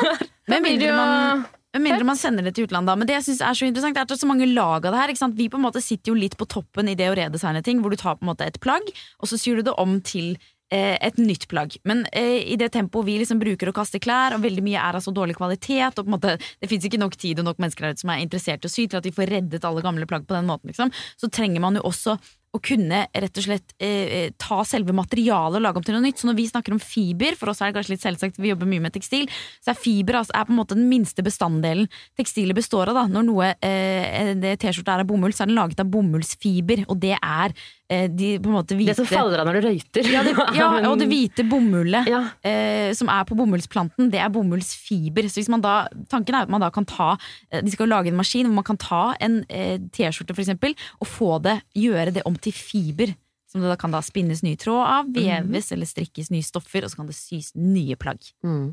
[0.60, 2.90] mindre jo- man med mindre man sender det til utlandet.
[2.90, 2.98] da.
[2.98, 4.90] Men det jeg synes er så interessant, er at det er så mange lag av
[4.90, 5.12] det her.
[5.12, 5.36] Ikke sant?
[5.38, 7.94] Vi på en måte sitter jo litt på toppen i det å redesigne ting, hvor
[7.94, 8.90] du tar på en måte et plagg,
[9.22, 10.34] og så syr du det om til
[10.78, 11.76] et nytt plagg.
[11.88, 14.98] Men eh, i det tempoet vi liksom bruker å kaste klær, og veldig mye er
[14.98, 17.62] av så dårlig kvalitet, og på en måte, det fins ikke nok tid og nok
[17.62, 19.84] mennesker der ute som er interessert i å sy til at vi får reddet alle
[19.84, 22.18] gamle plagg på den måten, liksom, så trenger man jo også
[22.50, 26.18] å kunne rett og slett eh, ta selve materialet og lage om til noe nytt.
[26.18, 28.66] Så når vi snakker om fiber, for oss er det kanskje litt selvsagt, vi jobber
[28.70, 29.28] mye med tekstil,
[29.62, 31.86] så er fiber altså, er på en måte den minste bestanddelen
[32.18, 32.98] tekstilet består av.
[32.98, 33.04] da.
[33.14, 37.14] Når noe eh, T-skjorte er av bomull, så er den laget av bomullsfiber, og det
[37.20, 37.54] er
[37.90, 40.10] eh, de hvite Det som faller av når du røyter.
[40.10, 42.24] ja, det, ja, og det hvite bomullet Ja.
[42.42, 45.30] eh, som er på bomullsplanten, det er bomullsfiber.
[45.30, 47.12] Så hvis man da, tanken er at man da kan ta
[47.50, 50.74] eh, De skal lage en maskin hvor man kan ta en eh, T-skjorte for eksempel,
[50.98, 53.12] og få det, gjøre det om til fiber.
[53.50, 56.92] Som det da kan da spinnes ny tråd av, veves eller strikkes nye stoffer, og
[56.92, 58.22] så kan det sys nye plagg.
[58.46, 58.68] Mm.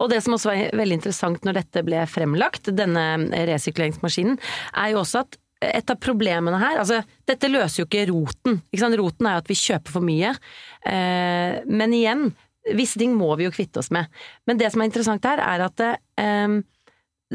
[0.00, 3.04] Og det som også var veldig interessant når dette ble fremlagt, denne
[3.50, 4.38] resirkuleringsmaskinen,
[4.80, 6.98] er jo også at et av problemene her altså
[7.28, 8.58] Dette løser jo ikke roten.
[8.74, 8.90] Ikke?
[9.00, 10.34] Roten er jo at vi kjøper for mye.
[10.84, 12.26] Eh, men igjen,
[12.76, 14.10] visse ting må vi jo kvitte oss med.
[14.48, 16.58] Men det som er interessant her, er at eh,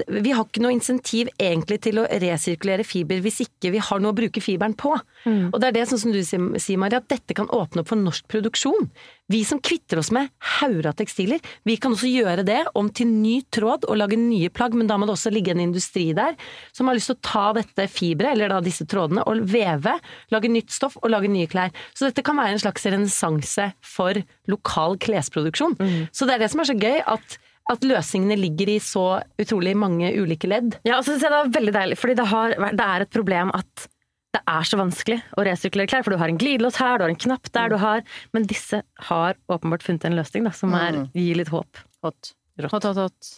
[0.08, 4.14] vi har ikke noe insentiv egentlig til å resirkulere fiber hvis ikke vi har noe
[4.14, 4.94] å bruke fiberen på.
[5.28, 7.92] Og det er det sånn som du sier, Maria, Mari, at dette kan åpne opp
[7.92, 8.90] for norsk produksjon.
[9.30, 13.12] Vi som kvitter oss med hauger av tekstiler, vi kan også gjøre det om til
[13.12, 16.38] ny tråd og lage nye plagg, men da må det også ligge en industri der
[16.74, 19.98] som har lyst til å ta dette fiberet, eller da disse trådene, og veve,
[20.34, 21.76] lage nytt stoff og lage nye klær.
[21.94, 24.18] Så dette kan være en slags renessanse for
[24.50, 25.78] lokal klesproduksjon.
[26.10, 27.38] Så det er det som er så gøy, at
[27.70, 29.06] at løsningene ligger i så
[29.40, 30.80] utrolig mange ulike ledd.
[30.88, 33.14] Ja, og så syns jeg det var veldig deilig, fordi det, har, det er et
[33.14, 33.88] problem at
[34.34, 37.14] det er så vanskelig å resirkulere klær, for du har en glidelås her, du har
[37.14, 38.04] en knapp der, du har
[38.36, 41.82] Men disse har åpenbart funnet en løsning da, som er, gir litt håp.
[42.06, 42.34] Hot.
[42.60, 43.32] Hot, hot, hot.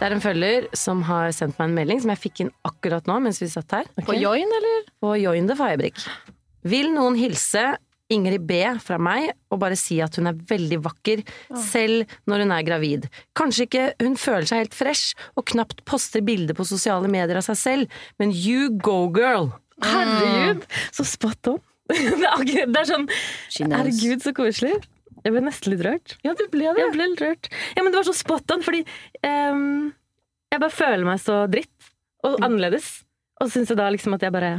[0.00, 3.08] Det er en følger som har sendt meg en melding som jeg fikk inn akkurat
[3.10, 3.90] nå mens vi satt her.
[4.06, 4.86] På join, eller?
[5.02, 6.00] På Join the Firebrick.
[6.64, 7.74] Vil noen hilse
[8.10, 11.22] Ingrid B fra meg og bare si at hun er veldig vakker,
[11.62, 13.08] selv når hun er gravid.
[13.38, 17.46] Kanskje ikke hun føler seg helt fresh og knapt poster bilder på sosiale medier av
[17.46, 19.52] seg selv, men you go girl!
[19.80, 21.60] Herregud, så spot on!
[21.90, 23.08] det, er, sånn
[23.72, 24.76] Herregud, så koselig.
[25.24, 26.16] Jeg ble nesten litt rørt.
[26.24, 26.80] Ja, du ble det.
[26.80, 27.50] Jeg ble litt rørt.
[27.74, 28.84] Ja, men det var så spot on, fordi
[29.26, 29.90] um,
[30.52, 31.90] jeg bare føler meg så dritt
[32.26, 33.00] og annerledes.
[33.40, 34.58] Og så syns jeg da liksom at jeg bare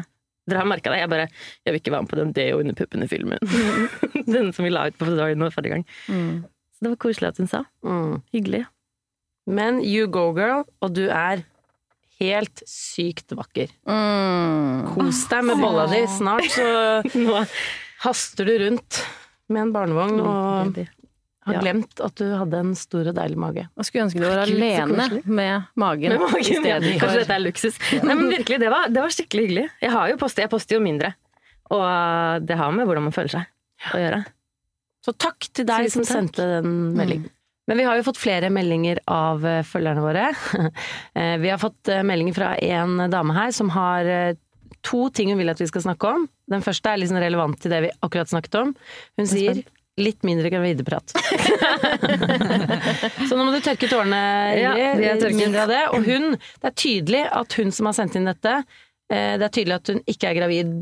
[0.50, 1.02] Dere har merka det.
[1.04, 3.39] Jeg bare Jeg vil ikke være med på den Deo under puppene-filmen.
[4.36, 5.86] den som vi la ut på nå forrige gang.
[6.08, 6.44] Mm.
[6.74, 7.64] Så det var koselig at hun sa.
[7.86, 8.22] Mm.
[8.34, 8.66] Hyggelig.
[9.48, 11.44] Men you go girl, og du er
[12.22, 13.72] helt sykt vakker.
[13.89, 14.92] Mm.
[14.96, 16.02] Kos deg med bolla di.
[16.18, 16.70] Snart så
[17.26, 17.44] Nå
[18.06, 19.04] haster du rundt
[19.52, 20.82] med en barnevogn og.
[21.48, 21.62] Har Ja.
[21.64, 23.64] glemt at du hadde en stor og deilig mage.
[23.78, 27.34] Og skulle ønske du var Gud, alene med magen, Med magen, i stedet Kanskje dette
[27.38, 27.80] er luksus.
[28.04, 29.66] Nei, men virkelig, det var, det var skikkelig hyggelig.
[29.82, 31.14] Jeg, har jo postet, jeg poster jo mindre.
[31.72, 34.22] Og det har med hvordan man føler seg å gjøre.
[35.02, 36.12] Så takk til deg som takk.
[36.14, 37.30] sendte den meldingen.
[37.70, 40.28] Men vi har jo fått flere meldinger av eh, følgerne våre.
[41.16, 44.36] Eh, Vi har fått eh, meldinger fra en dame her som har
[44.86, 46.24] to ting hun vil at vi skal snakke om.
[46.50, 48.76] Den første er liksom relevant til det vi akkurat snakket om.
[49.18, 49.62] Hun sier
[50.00, 51.12] litt mindre gravideprat.
[53.28, 54.22] Så nå må du tørke tårene,
[54.60, 55.26] Ja, Ingrid.
[55.26, 55.82] Ja, mindre av det.
[55.96, 58.54] Og hun, det er tydelig at hun som har sendt inn dette,
[59.12, 60.74] eh, det er tydelig at hun ikke er gravid,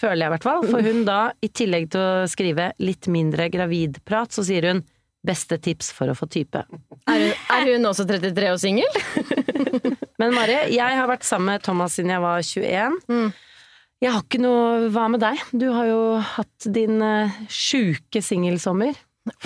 [0.00, 0.66] føler jeg i hvert fall.
[0.70, 4.84] For hun da, i tillegg til å skrive litt mindre gravidprat, så sier hun
[5.24, 6.60] beste tips for å få type.
[7.08, 9.00] Er hun, er hun også 33 og singel?
[10.20, 12.98] Men Mari, jeg har vært sammen med Thomas siden jeg var 21.
[13.08, 13.30] Mm.
[14.02, 15.40] Jeg har ikke noe Hva med deg?
[15.54, 16.00] Du har jo
[16.34, 18.96] hatt din uh, sjuke singelsommer.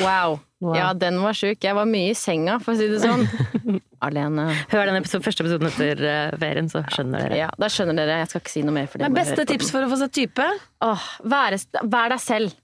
[0.01, 0.41] Wow.
[0.59, 0.75] Wow.
[0.75, 1.61] Ja, den var sjuk.
[1.63, 3.23] Jeg var mye i senga, for å si det sånn.
[4.07, 4.49] Alene.
[4.73, 7.39] Hør den episode, første episoden etter uh, ferien, så skjønner dere.
[7.45, 8.17] Ja, da skjønner dere.
[8.25, 8.89] Jeg skal ikke si noe mer.
[8.91, 9.75] For Men beste tips den.
[9.77, 10.49] for å få seg type?
[10.89, 12.57] Åh, være, vær deg selv.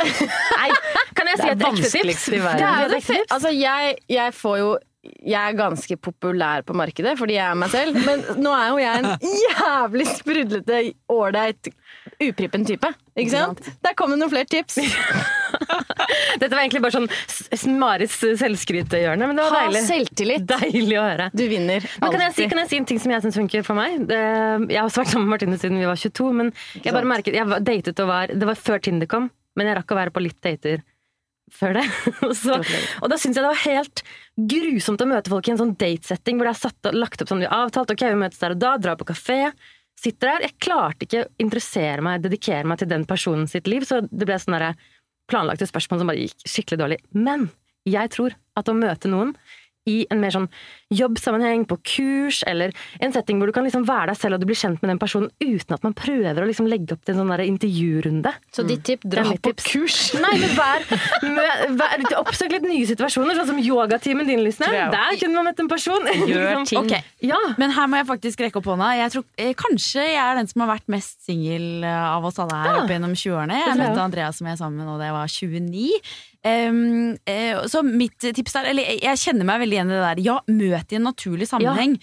[0.00, 0.70] Nei,
[1.18, 2.28] kan jeg si et ekte tips?
[2.30, 2.62] i verden.
[2.62, 6.74] Det er jo Et det altså, jeg, jeg får jo jeg er ganske populær på
[6.76, 10.80] markedet fordi jeg er meg selv, men nå er jo jeg en jævlig sprudlete,
[11.12, 11.70] ålreit,
[12.20, 12.90] uprippen type.
[13.16, 13.70] Ikke sant?
[13.84, 14.76] Der kom det noen flere tips.
[16.40, 19.82] Dette var egentlig bare sånn Marits Maris selvskrythjørne, men det var Ha deilig.
[19.88, 20.46] selvtillit.
[20.50, 21.30] Deilig å høre.
[21.36, 21.88] Du vinner.
[22.00, 22.52] Men kan jeg, si, alltid.
[22.52, 23.98] kan jeg si en ting som jeg syns funker for meg?
[24.10, 24.20] Det,
[24.72, 26.52] jeg har vært sammen med Martine siden vi var 22, men
[26.84, 29.94] jeg bare merket Jeg datet og var Det var før Tinder kom, men jeg rakk
[29.94, 30.84] å være på litt dater
[31.54, 31.84] før det.
[32.42, 32.60] så,
[33.00, 34.02] og da syns jeg det var helt
[34.50, 37.42] grusomt å møte folk i en sånn datesetting hvor det er satt, lagt opp som
[37.42, 37.92] vi har avtalt.
[37.94, 39.42] Ok, vi møtes der og da, drar på kafé.
[40.00, 40.46] Sitter der.
[40.48, 44.28] Jeg klarte ikke å interessere meg, dedikere meg til den personen sitt liv, så det
[44.28, 44.74] ble sånn derre
[45.30, 47.00] planlagte spørsmål som bare gikk skikkelig dårlig.
[47.14, 47.50] Men
[47.88, 49.34] jeg tror at å møte noen
[49.88, 50.48] i en mer sånn
[50.92, 54.46] jobbsammenheng, på kurs, eller en setting hvor du kan liksom være deg selv og du
[54.50, 57.20] blir kjent med den personen uten at man prøver å liksom legge opp til en
[57.22, 58.32] sånn der intervjurunde.
[58.52, 59.68] Så ditt tipp, dra er på tips.
[59.70, 59.98] kurs.
[60.20, 60.84] Nei, men vær,
[61.80, 64.68] vær, Oppsøk litt nye situasjoner, sånn som yogatimen din, Lysne.
[64.92, 66.06] Der kunne man møtt en person.
[66.28, 66.82] Gjør ting.
[66.84, 67.04] Okay.
[67.24, 67.38] Ja.
[67.60, 68.90] Men her må jeg faktisk rekke opp hånda.
[68.98, 72.38] Jeg tror, eh, kanskje jeg er den som har vært mest singel eh, av oss
[72.42, 72.82] alle her Ja.
[72.82, 73.56] opp gjennom 20-årene.
[73.60, 75.88] Jeg jeg møtte Andreas som jeg er sammen med nå da jeg var 29.
[76.46, 80.24] Em, uh, så mitt tips er Eller jeg kjenner meg veldig igjen i det der.
[80.24, 81.98] Ja, møt i en naturlig sammenheng.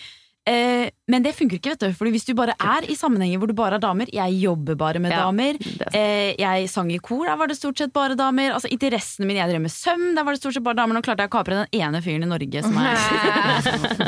[0.48, 1.96] Eh, men det funker ikke, vet du.
[1.98, 5.02] Fordi hvis du bare er i sammenhenger hvor du bare er damer Jeg jobber bare
[5.04, 5.60] med Ja, damer.
[5.60, 5.90] er.
[5.92, 8.54] Eh, jeg sang i kor, der var det stort sett bare damer.
[8.56, 10.96] Altså Interessene mine, jeg drev med søm, der var det stort sett bare damer.
[10.96, 12.96] Nå klarte jeg å kapre den ene fyren i Norge som er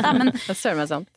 [0.00, 1.08] Nei, men, søren meg sant.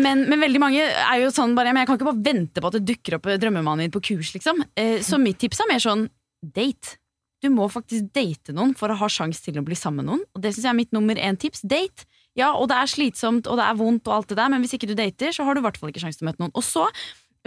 [0.00, 2.70] men, men veldig mange er jo sånn bare Men jeg kan ikke bare vente på
[2.70, 4.64] at det dukker opp drømmemannen min på kurs, liksom.
[5.04, 6.08] Så mitt tips er mer sånn
[6.40, 6.96] date.
[7.44, 10.26] Du må faktisk date noen for å ha sjanse til å bli sammen med noen.
[10.32, 11.60] Og det syns jeg er mitt nummer én tips.
[11.68, 12.06] Date.
[12.38, 14.72] Ja, og det er slitsomt, og det er vondt, og alt det der, men hvis
[14.74, 16.54] ikke du dater, så har du i hvert fall ikke sjanse til å møte noen.
[16.58, 16.88] Og så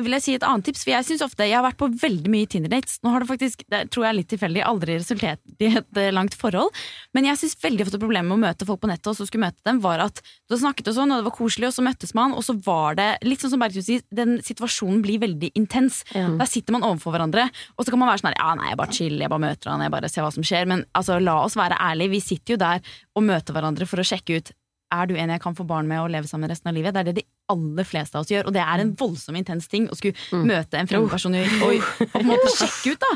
[0.06, 2.30] vil jeg si et annet tips, for jeg synes ofte, jeg har vært på veldig
[2.30, 3.00] mye Tinder-dates.
[3.02, 6.12] Nå har det faktisk, det tror jeg er litt tilfeldig, aldri resultert i et eh,
[6.14, 6.70] langt forhold.
[7.18, 9.48] Men jeg syns veldig ofte problemet med å møte folk på nettet, og så skulle
[9.48, 12.14] møte dem, var at du snakket og sånn, og det var koselig, og så møttes
[12.18, 16.04] man, og så var det litt sånn som Bergtun sier, den situasjonen blir veldig intens.
[16.14, 18.82] Der sitter man overfor hverandre, og så kan man være sånn her, ja nei, jeg
[18.84, 20.70] bare chill, jeg bare møter han, jeg bare ser hva som skjer.
[20.70, 24.06] Men altså, la oss være ærlige, vi sitter jo der og møter hverandre for å
[24.06, 24.54] sjekke ut
[24.94, 26.96] er du en jeg kan få barn med og leve sammen resten av livet?
[26.96, 29.68] Det er det de aller fleste av oss gjør, og det er en voldsom intens
[29.72, 30.14] ting å skulle
[30.48, 33.12] møte en fremmed person og, og, og på en måte sjekke ut, da.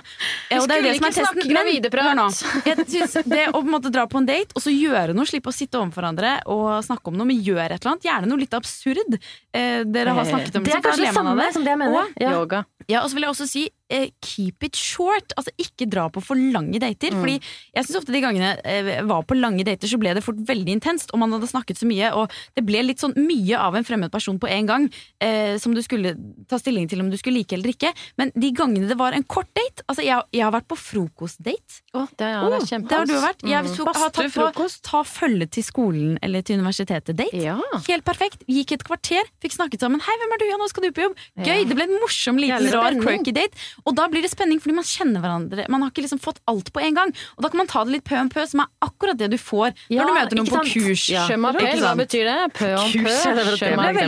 [0.61, 1.41] Og det er jo det som er testen.
[1.41, 2.21] Men.
[2.69, 5.27] Jeg synes det å på en måte dra på en date og så gjøre noe,
[5.27, 8.31] slippe å sitte overfor hverandre og snakke om noe, men gjøre et eller annet, gjerne
[8.31, 9.17] noe litt absurd.
[9.51, 11.99] Eh, dere har snakket om Det er så kanskje det samme som det jeg mener.
[12.05, 12.31] Og- Ja.
[12.37, 12.63] Yoga.
[12.87, 15.33] ja, og så vil jeg også si eh, keep it short.
[15.37, 17.11] Altså ikke dra på for lange dater.
[17.19, 17.35] Fordi
[17.75, 20.77] jeg synes ofte de gangene jeg var på lange dater, så ble det fort veldig
[20.79, 21.11] intenst.
[21.13, 24.09] Og man hadde snakket så mye, og det ble litt sånn mye av en fremmed
[24.11, 24.87] person på en gang.
[25.21, 26.15] Eh, som du skulle
[26.49, 27.91] ta stilling til om du skulle like eller ikke.
[28.21, 31.81] Men de gangene det var en kort date Altså jeg, jeg har vært på frokostdate.
[31.97, 32.89] Oh, det, ja, det kjempe...
[32.89, 33.43] Det har du vært.
[33.43, 33.71] Jeg mm.
[33.87, 37.41] har tatt på ta følge til skolen eller til universitetet-date.
[37.41, 37.57] Ja.
[37.87, 38.45] Helt perfekt.
[38.51, 40.01] Gikk et kvarter, fikk snakket sammen.
[40.03, 40.45] 'Hei, hvem er du?
[40.49, 41.65] Ja, nå skal du på jobb.' Gøy!
[41.67, 43.57] Det ble en morsom, liten, rar, quirky date.
[43.85, 45.67] Og da blir det spenning, fordi man kjenner hverandre.
[45.71, 47.13] Man har ikke liksom fått alt på en gang.
[47.37, 49.37] Og da kan man ta det litt pø om pø, som er akkurat det du
[49.41, 51.07] får når du møter noen på kurs.
[51.11, 51.25] Ja.
[51.31, 52.37] Hva betyr det?
[52.57, 53.05] Pø om pø.
[53.05, 53.61] Kurs,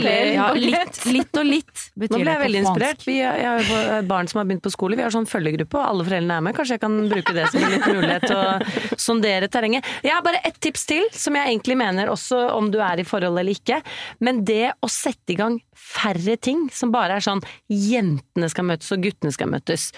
[0.04, 0.74] det m'appelle.
[0.74, 3.04] Ja, litt, litt og litt betyr Nå ble jeg veldig inspirert.
[3.08, 4.98] Vi, jeg har barn som har begynt på skole.
[4.98, 6.56] Vi har sånn følgegruppe, og alle foreldrene er med.
[6.58, 9.88] Kanskje jeg kan bruke det som en liten mulighet til å sondere terrenget.
[10.04, 13.08] Jeg har bare ett tips til, som jeg egentlig mener også om du er i
[13.08, 13.80] forhold eller ikke.
[14.24, 18.90] Men det å sette i gang færre ting som bare er sånn jentene skal møtes
[18.94, 19.90] og guttene skal møtes.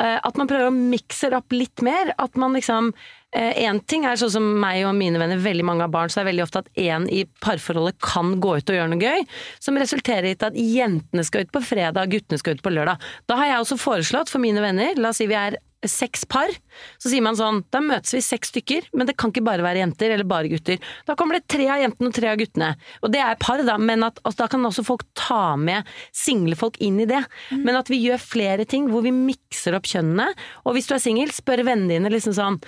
[0.00, 2.14] Eh, At man prøver å mikse det opp litt mer.
[2.18, 2.94] At man liksom
[3.36, 6.24] Én ting er sånn som meg og mine venner, veldig mange har barn, så er
[6.24, 9.26] det veldig ofte at én i parforholdet kan gå ut og gjøre noe gøy,
[9.60, 13.02] som resulterer i at jentene skal ut på fredag, guttene skal ut på lørdag.
[13.28, 15.58] Da har jeg også foreslått for mine venner, la oss si vi er
[15.90, 16.52] seks par,
[17.00, 19.82] så sier man sånn, da møtes vi seks stykker, men det kan ikke bare være
[19.82, 20.80] jenter eller bare gutter.
[21.08, 22.72] Da kommer det tre av jentene og tre av guttene.
[23.02, 26.58] Og det er par, da, men at, altså, da kan også folk ta med single
[26.58, 27.22] folk inn i det.
[27.54, 30.30] Men at vi gjør flere ting hvor vi mikser opp kjønnene.
[30.64, 32.60] Og hvis du er singel, spør vennene dine liksom sånn,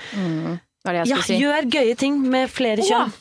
[0.88, 1.40] er det jeg ja, si?
[1.42, 3.16] gjør gøye ting med flere kjønn.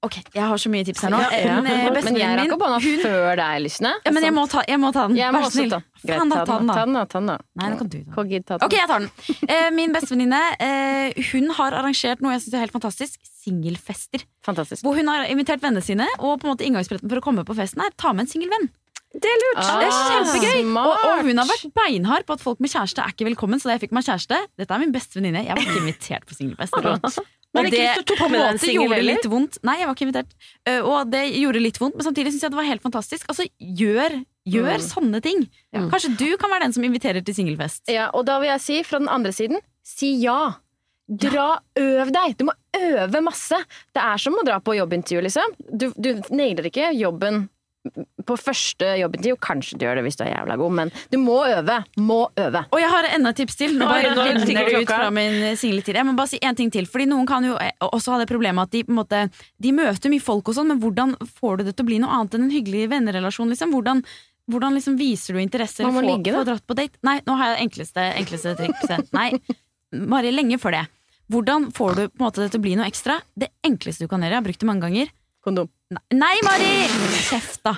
[0.00, 1.18] Ok, jeg har så mye tips her nå.
[1.20, 1.56] Ja, ja.
[1.60, 3.90] En, eh, Men jeg rakk opp hånda før deg, Lysne.
[4.00, 5.16] ja, Men jeg må ta, jeg må ta den.
[5.18, 5.74] Jeg Vær så snill.
[5.74, 6.70] ta Faen, da, ta den.
[6.72, 7.04] Ta den, da.
[7.04, 7.36] Ta den, da.
[7.60, 8.44] Nei, nå kan du ta den.
[8.48, 8.64] Den.
[8.64, 9.10] Ok, jeg tar den.
[9.44, 13.20] Eh, min bestevenninne eh, hun har arrangert noe jeg synes er helt fantastisk.
[13.44, 14.24] Singelfester.
[14.44, 14.84] Fantastisk.
[14.84, 17.56] Hvor hun har invitert vennene sine, og på en måte inngangsbilletten for å komme på
[17.60, 18.70] festen er ta med en singel venn.
[19.10, 19.58] Det er lurt!
[19.58, 20.60] Ah, Det er kjempegøy!
[20.78, 23.66] Og, og hun har vært beinhard på at folk med kjæreste er ikke velkommen, så
[23.70, 25.42] da jeg fikk meg kjæreste Dette er min beste venninne.
[25.48, 26.76] Jeg var ikke invitert på singelfest.
[27.50, 29.56] Men Og det på en måte gjorde det litt vondt.
[29.66, 30.34] Nei, jeg var ikke invitert.
[30.70, 33.24] Eh, og det gjorde litt vondt, men samtidig syns jeg det var helt fantastisk.
[33.32, 34.14] Altså, gjør,
[34.46, 34.84] gjør Mm.
[34.86, 35.42] sånne ting.
[35.74, 37.90] Kanskje du kan være den som inviterer til singelfest.
[37.90, 40.52] Ja, og da vil jeg si, fra den andre siden, si ja.
[41.10, 42.36] Dra, øv deg!
[42.38, 43.58] Du må øve masse.
[43.98, 45.56] Det er som å dra på jobbintervju, liksom.
[45.74, 47.48] Du, du nailer ikke jobben
[48.28, 49.36] på første jobbintervju.
[49.42, 51.78] Kanskje du gjør det hvis du er jævla god, men du må øve.
[51.96, 52.64] Må øve.
[52.70, 53.76] Og jeg har enda et tips til.
[53.80, 55.96] Nå Oi, bare renner det ut fra min singletid.
[56.00, 56.88] Jeg må bare si en ting til.
[56.90, 59.22] Fordi noen kan jo eh, også ha det problemet at de på en måte
[59.60, 62.18] De møter mye folk og sånn, men hvordan får du det til å bli noe
[62.18, 63.50] annet enn en hyggelig vennerelasjon?
[63.54, 63.72] Liksom?
[63.74, 64.04] Hvordan,
[64.50, 66.44] hvordan liksom viser du interesse Man må få, ligge, da.
[66.52, 67.00] dratt på date?
[67.06, 69.14] Nei, nå har jeg det enkleste, enkleste trikset.
[69.16, 69.30] Nei,
[70.12, 70.84] bare lenge før det.
[71.30, 73.20] Hvordan får du på en måte det til å bli noe ekstra?
[73.38, 75.12] Det enkleste du kan gjøre, jeg har brukt det mange ganger
[75.44, 75.68] Kondom.
[76.12, 76.70] Nei, Mari!
[77.30, 77.76] Kjeft, da.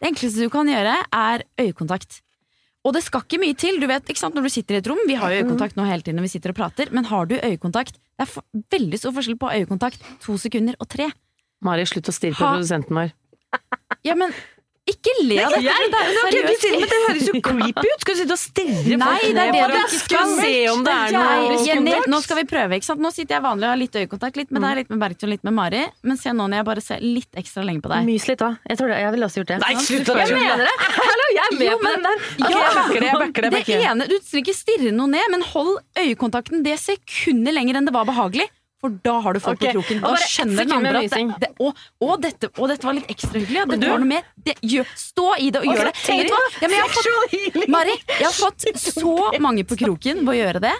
[0.00, 2.20] Det enkleste du kan gjøre, er øyekontakt.
[2.84, 3.78] Og det skal ikke mye til.
[3.80, 5.86] Du vet, ikke sant, Når du sitter i et rom, vi har jo øyekontakt nå
[5.88, 8.98] hele tiden når vi sitter og prater, men har du øyekontakt Det er for, veldig
[9.00, 11.08] stor forskjell på øyekontakt to sekunder og tre.
[11.64, 13.14] Mari, slutt å stirre på Ha- produsenten vår.
[14.04, 14.34] Ja, men
[14.84, 15.64] ikke le av dette!
[15.64, 18.02] Det jo men det høres jo creepy ut!
[18.02, 21.14] Skal du sitte og stirre Nei, folk ned for å ikke se om det er
[21.14, 22.08] noe Jenny, skummelt?
[22.12, 22.76] nå skal vi prøve.
[22.76, 23.00] ikke sant?
[23.00, 24.36] Nå sitter jeg vanlig og har litt øyekontakt.
[24.40, 25.80] Litt med deg, litt med Bergtun, litt med Mari.
[26.04, 28.04] Men se nå når jeg bare ser litt ekstra lenge på deg.
[28.10, 28.58] Mys litt òg.
[28.68, 28.80] Jeg.
[29.04, 29.58] Jeg ville også gjort det.
[29.64, 30.74] Nei, slutt å Jeg mener det!
[30.98, 32.26] Hallo, jeg er med på den der!
[32.34, 33.48] Ok, jeg backer det, jeg backer det.
[33.48, 33.88] Det backer det.
[33.94, 37.96] ene, Du trenger ikke stirre noe ned, men hold øyekontakten det sekundet lenger enn det
[37.96, 38.50] var behagelig.
[38.84, 39.72] For da har du folk okay.
[39.72, 40.00] på kroken.
[40.02, 43.12] Da bare skjønner den andre at det, det, og, og, dette, og dette var litt
[43.14, 43.56] ekstra hyggelig.
[43.56, 43.64] Ja.
[43.70, 44.26] Dette var noe mer.
[44.44, 45.94] Det, gjør, stå i det og gjør det.
[46.04, 46.42] Vet du hva?
[46.52, 50.36] Ja, men jeg har fått, Mari, jeg har fått så mange på kroken ved å
[50.36, 50.74] gjøre det.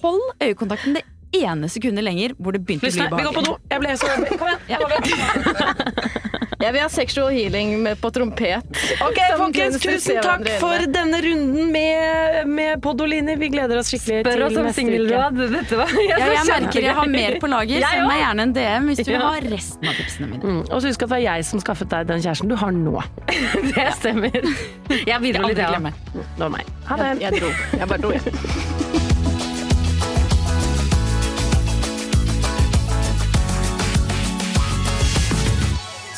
[0.00, 1.04] Hold øyekontakten det
[1.36, 3.56] ene sekundet lenger hvor det begynte å bli bli vi går på do.
[3.70, 4.06] Jeg ble så
[4.40, 4.80] Kom igjen.
[6.60, 8.66] Jeg vil ha sexual healing med, på trompet.
[9.06, 13.36] Ok, folkens, tusen takk for denne runden med, med Podolini.
[13.40, 14.74] Vi gleder oss skikkelig Spør til neste uke.
[14.76, 15.40] singelråd.
[15.54, 17.80] Dette var jeg jeg merker jeg har mer på lager.
[17.80, 19.30] Jeg Send meg gjerne en DM hvis du vil Ja.
[19.30, 20.42] ha resten av tipsene mine.
[20.44, 20.60] Mm.
[20.68, 22.96] Og så husk at det var jeg som skaffet deg den kjæresten du har nå.
[23.70, 24.40] Det stemmer.
[24.90, 25.94] Jeg bidro Aldri litt, jeg glemme.
[25.96, 26.26] òg.
[26.36, 26.74] Det var meg.
[26.90, 27.12] Ha det.
[27.24, 27.54] Jeg dro.
[27.80, 29.08] Jeg bare dro, jeg.